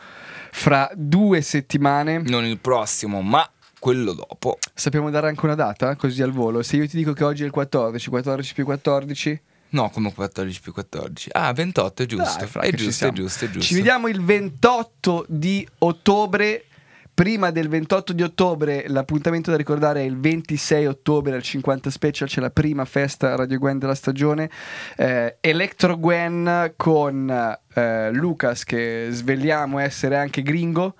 [0.51, 2.17] fra due settimane.
[2.25, 3.47] Non il prossimo, ma
[3.81, 4.59] quello dopo.
[4.75, 6.61] Sappiamo dare anche una data, così al volo.
[6.61, 10.59] Se io ti dico che oggi è il 14, 14 più 14, No, come 14
[10.59, 11.29] più 14.
[11.31, 12.39] Ah, 28 è giusto.
[12.39, 13.67] Dai, fra è, giusto è giusto, è giusto.
[13.67, 16.65] Ci vediamo il 28 di ottobre.
[17.13, 22.27] Prima del 28 di ottobre, l'appuntamento da ricordare è il 26 ottobre al 50 Special,
[22.27, 24.49] c'è la prima festa Radio Gwen della stagione.
[24.95, 30.95] Eh, Electro Gwen con eh, Lucas, che svegliamo essere anche gringo.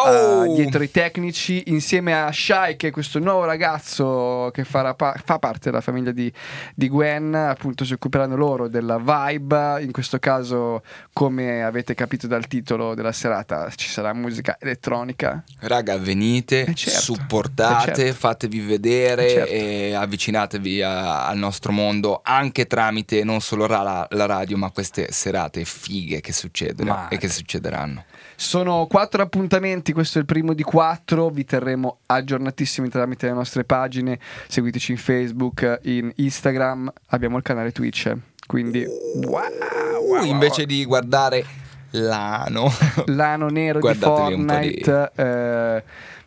[0.00, 0.44] Oh!
[0.44, 5.16] eh, dietro i tecnici insieme a Shai che è questo nuovo ragazzo che farà pa-
[5.24, 6.32] fa parte della famiglia di,
[6.74, 10.82] di Gwen appunto si occuperanno loro della vibe in questo caso
[11.12, 17.00] come avete capito dal titolo della serata ci sarà musica elettronica Raga, venite, Eh, certo.
[17.00, 18.14] supportate, Eh, certo.
[18.18, 19.52] fatevi vedere Eh, certo.
[19.52, 25.10] e avvicinatevi a- al nostro mondo anche tramite non solo ra- la radio, ma queste
[25.12, 28.04] serate fighe che succedono Ma- e che succederanno.
[28.40, 33.64] Sono quattro appuntamenti questo è il primo di quattro vi terremo aggiornatissimi tramite le nostre
[33.64, 34.16] pagine
[34.46, 38.12] seguiteci in Facebook in Instagram abbiamo il canale Twitch
[38.46, 40.24] quindi wow, wow, wow.
[40.24, 41.44] Invece di guardare
[41.90, 42.70] l'ano,
[43.06, 45.12] l'ano nero di Guardatevi po' di- Fortnite.
[45.16, 45.82] eh,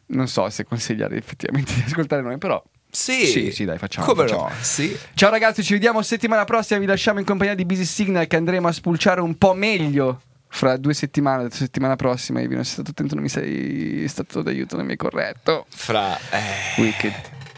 [0.07, 2.61] non so se consigliare effettivamente di ascoltare noi, però.
[2.89, 4.49] sì, Sì, sì, dai, facciamo, Come facciamo.
[4.49, 4.53] no?
[4.59, 4.93] Sì.
[5.13, 6.77] Ciao ragazzi, ci vediamo settimana prossima.
[6.79, 10.21] Vi lasciamo in compagnia di Busy Signal che andremo a spulciare un po' meglio.
[10.53, 14.41] Fra due settimane, la settimana prossima, Ivy, non sei stato attento, non mi sei stato
[14.41, 15.65] d'aiuto, non mi hai corretto.
[15.69, 17.13] Fra eh, Wicked.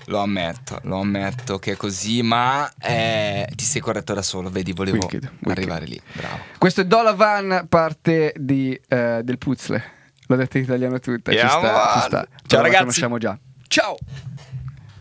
[0.07, 4.73] Lo ammetto, lo ammetto che è così, ma eh, ti sei corretto da solo, vedi,
[4.73, 5.49] volevo Wicked, wicked.
[5.49, 5.99] arrivare lì.
[6.11, 6.37] Bravo.
[6.57, 9.83] Questo è Dolavan, parte di, eh, del puzzle.
[10.27, 12.09] L'ho detto in italiano tutta, ci Yeah, sta, ci sta.
[12.09, 12.79] Ciao, Però la ragazzi.
[12.81, 13.37] conosciamo già.
[13.67, 13.95] Ciao!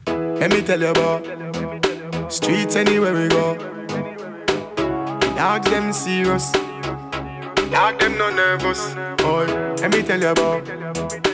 [0.07, 3.57] Let me tell you about streets anywhere we go.
[5.37, 6.51] Dogs them serious.
[7.73, 8.93] Dog them no nervous.
[9.23, 9.47] Boy,
[9.81, 10.69] let me tell you about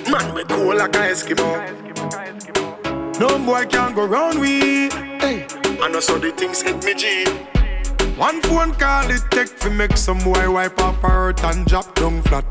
[0.08, 1.50] man we cool like a Eskimo.
[3.18, 4.88] No boy can go round we.
[5.18, 5.48] Hey,
[5.82, 7.24] I know so the things hit me G.
[8.16, 12.22] One phone call it take to make some boy wipe up hurt and drop down
[12.22, 12.46] flat.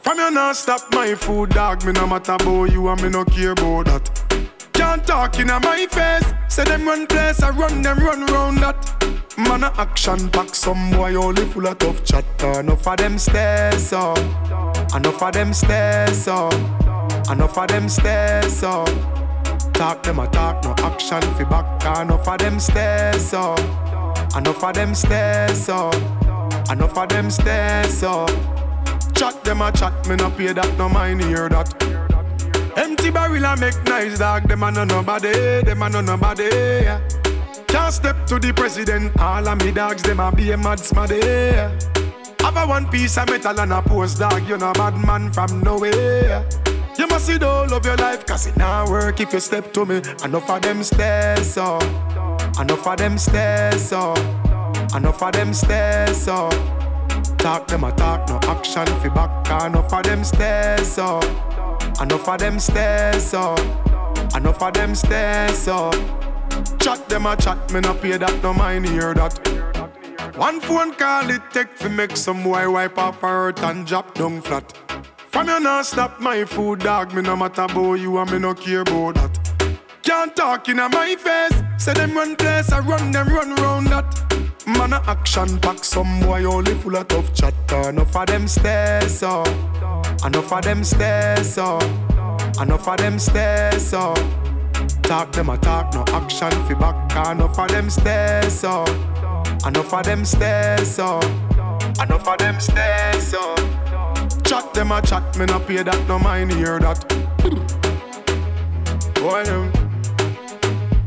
[0.00, 1.84] From you not stop my food, dog.
[1.84, 4.48] Me no matter about you and me no care about that.
[4.72, 6.32] Can't talk in my face.
[6.48, 9.17] Say them run place, I run them run round that.
[9.38, 12.58] Man a action pack, some boy only full of tough chatter.
[12.58, 14.18] Enough of them stairs up,
[14.96, 16.52] enough of them stairs up,
[17.30, 18.88] enough of them stairs up.
[19.74, 22.00] Talk them a talk, no action fi back.
[22.00, 23.60] Enough of them stairs up,
[24.36, 25.94] enough of them stairs up,
[26.72, 28.30] enough of them stairs up.
[29.14, 31.72] Chat them a chat, me no pay that, no mind hear that.
[32.76, 34.48] Empty barrel and make nice dog.
[34.48, 36.86] Them a no nobody, them a no nobody.
[37.68, 39.18] Can't step to the president.
[39.18, 41.22] All of me dogs, them a be a mad smaddy.
[42.42, 44.46] Have a one piece of metal and a post dog.
[44.46, 46.46] You're know bad man from nowhere.
[46.98, 49.86] You must see whole of your life, cause it not work if you step to
[49.86, 50.02] me.
[50.24, 51.82] Enough of them stairs up.
[52.60, 54.18] Enough of them stairs up.
[54.94, 56.52] Enough of them stairs up.
[57.38, 59.64] Talk them a talk, no action fi back.
[59.66, 61.24] Enough of them stairs up.
[62.02, 63.58] Enough of them stairs up.
[64.34, 66.27] Enough of them stairs up.
[66.78, 69.38] Chat them a chat, me no pay that, no mind hear that.
[70.36, 74.40] One phone call it take fi make some boy wipe off hurt and drop down
[74.40, 74.72] flat.
[75.30, 77.12] From you not stop my food, dog.
[77.12, 79.78] Me no matter about you and me no care about that.
[80.02, 81.62] Can't talk in a my face.
[81.76, 84.08] Say them run place, I run them run round that.
[84.66, 87.88] Man a action pack, some boy only full of tough chatter.
[87.88, 89.48] Enough of them stairs up,
[90.24, 91.82] enough of them stairs up,
[92.60, 94.18] enough of them stairs up.
[95.08, 97.10] Talk them a talk, no action fi back.
[97.30, 98.84] Enough of them stairs so.
[99.66, 101.18] Enough of them stairs so.
[102.02, 103.54] Enough of them stairs so.
[104.44, 107.08] Chat them a chat, me no pay that, no mind hear that.
[109.14, 109.72] Boy them,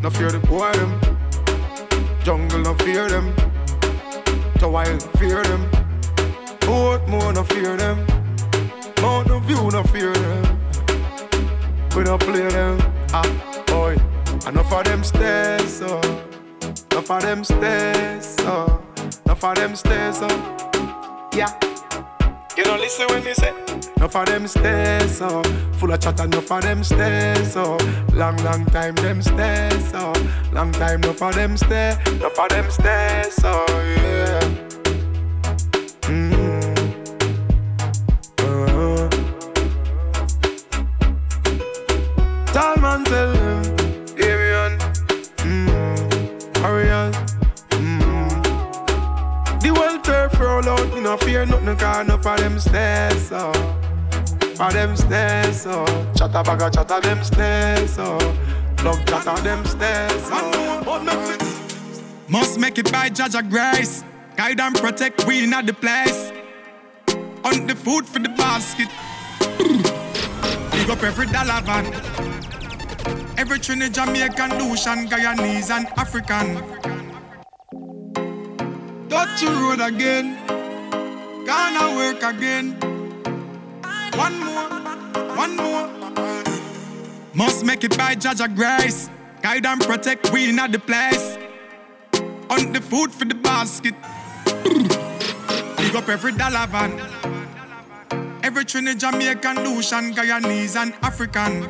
[0.01, 0.99] no fear the boy them.
[2.23, 3.31] Jungle no fear them.
[4.59, 5.69] The wild fear them.
[6.61, 8.03] Boat more no fear them.
[8.99, 10.59] Mountain view no fear them.
[11.95, 12.79] We don't play them.
[13.13, 13.50] Ah.
[14.47, 16.01] Enough of them stairs, so.
[16.91, 18.83] Enough of them stairs, so.
[19.25, 20.27] Enough of them stairs, so.
[21.33, 21.53] Yeah.
[22.57, 23.53] You don't listen when they say.
[23.97, 25.43] Enough of them stairs, so.
[25.73, 27.77] Full of chat, enough of them stairs, so.
[28.13, 30.11] Long, long time them stairs, so.
[30.51, 31.97] Long time, enough of them stairs.
[32.07, 33.65] Enough of them stairs, so.
[33.69, 34.70] Yeah.
[51.11, 53.51] No fear nothing, cause enough of them stairs, so.
[54.55, 55.85] For them stairs, so.
[56.15, 58.17] Chatter bag of chatter them stairs, so.
[58.85, 60.37] Love chatter them stairs, so.
[62.29, 64.05] Must make it by Judge of Grace.
[64.37, 66.31] Guide and protect we in the place.
[67.43, 68.87] On the food for the basket.
[70.71, 71.87] Big up every dollar van.
[73.37, 76.55] Every Trinidad, Jamaican, Lucian, Guyanese, and African.
[79.09, 80.60] Touch the road again.
[81.51, 82.79] Gonna work again.
[84.15, 84.69] One more,
[85.35, 85.89] one more.
[87.33, 89.09] Must make it by Judge of Grace.
[89.41, 91.37] Guide and protect we in the place.
[92.49, 93.95] On the food for the basket.
[95.75, 96.91] Big up every dollar van.
[98.43, 101.67] Every Trinidad, Jamaican, Lucian, Guyanese, and African.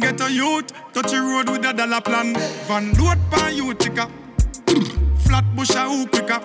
[0.00, 2.34] Get a youth, touch the road with a dollar plan.
[2.68, 4.06] Van load pan you ticker.
[5.20, 6.42] Flat bush a who quicker.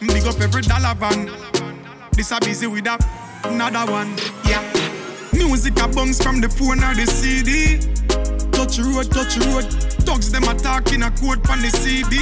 [0.00, 1.63] Big up every dollar van.
[2.16, 2.96] This a busy with a
[3.42, 4.16] another one.
[4.46, 4.62] Yeah.
[5.32, 7.78] Music a bounce from the phone or the CD.
[8.52, 9.66] Touch road, touch road.
[10.06, 12.16] Dogs them a talking a quote from the CD.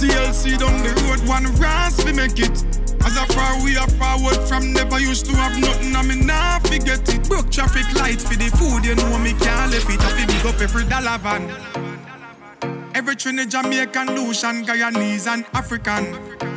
[0.00, 2.64] TLC down the road, one ras we make it.
[3.04, 6.58] As a far we are forward from never used to have nothing, I mean nah
[6.60, 7.28] forget it.
[7.28, 10.00] Broke traffic light for the food, you know me can't left it.
[10.00, 11.44] I feel big up every dollar van.
[12.94, 16.53] Every Trinidad, Jamaican, Lucian, Guyanese, and African.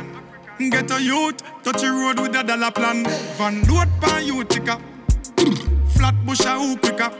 [0.58, 3.04] Get a youth, touch the road with a dollar plan.
[3.36, 4.76] Van load pan you ticker.
[5.94, 7.12] Flat bush a who quicker.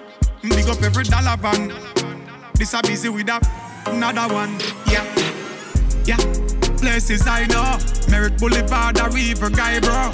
[0.42, 1.72] Big up every dollar van.
[2.54, 3.40] This a busy with a
[3.86, 4.58] another one.
[4.90, 5.06] Yeah,
[6.04, 6.18] yeah.
[6.78, 7.78] Places I know.
[8.10, 10.10] Merritt Boulevard, a river guy, bro.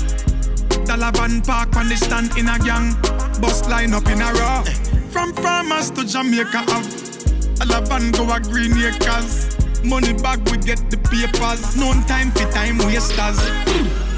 [0.84, 2.92] Dollar van park on they stand in a gang.
[3.40, 4.62] Bus line up in a row.
[5.10, 7.56] From farmers to Jamaica have.
[7.56, 9.53] Dollar van go a green acres.
[9.84, 11.76] Money bag we get the papers.
[11.76, 13.38] No time for time wasters.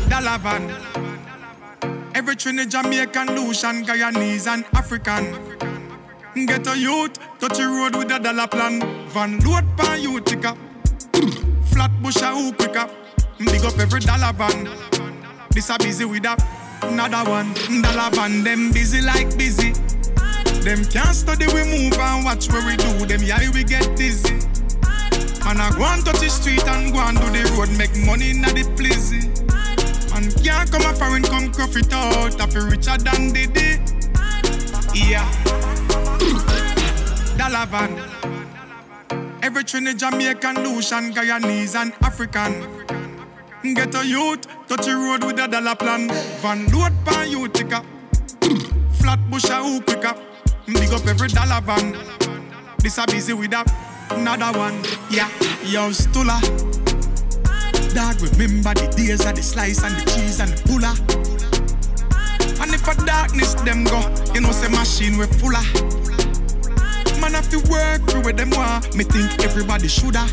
[0.08, 0.70] Dollar van.
[2.14, 5.34] Every Trinidad, Jamaican, Lucian, Guyanese, and African.
[6.46, 8.80] Get a youth, touch the road with a dollar plan.
[9.08, 10.54] Van load pan you ticker.
[11.72, 12.88] Flat bush a who quicker.
[13.38, 14.68] Big up every dollar van.
[15.50, 16.36] This a busy with a
[16.82, 17.52] another one.
[17.82, 19.72] Dollar van them busy like busy.
[20.62, 23.04] Them can't study we move and watch where we do.
[23.06, 24.55] Them yeah we get dizzy.
[25.46, 28.30] Man I go and touch the street and go and do the road make money
[28.30, 29.28] in the pleasy.
[30.10, 32.40] Man can't come a foreign come cuff it out.
[32.40, 33.78] I feel richer than Diddy.
[34.92, 35.22] Yeah.
[37.38, 37.96] Dollar van.
[39.40, 42.66] Every Trinidad, Jamaican, Lucian, Guyanese, and African.
[43.62, 46.08] Get a youth, touch the road with a dollar plan.
[46.42, 47.82] Van load pan you ticker.
[48.98, 50.16] Flat bush a who quicker.
[50.66, 51.96] Big up every dollar van.
[52.78, 53.64] This a busy with a
[54.10, 54.74] another one.
[55.10, 55.28] Yeah,
[55.64, 56.40] yo Stula.
[57.94, 60.94] Dog remember the days of the slice and the cheese and the puller.
[62.60, 64.00] And if a darkness them go,
[64.34, 65.64] you know say machine we fuller.
[67.20, 68.94] Man have to work for where them want.
[68.94, 70.26] Me think everybody shoulda.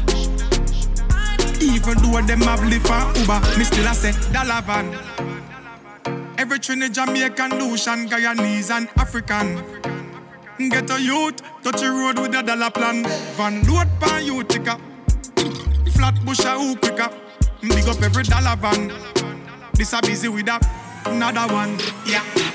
[1.61, 4.91] Even though them have live for Uber, me still a say dollar van.
[6.37, 9.92] Every Trinidad, Jamaican, Lucian, Guyanese, and African.
[10.69, 13.03] Get a youth, touch the road with a dollar plan.
[13.35, 14.77] Van load pan you ticker.
[15.91, 17.09] Flat bush a who quicker.
[17.61, 18.91] Big up every dollar van.
[19.73, 20.59] This a busy with a
[21.05, 21.77] another one.
[22.05, 22.52] Yeah.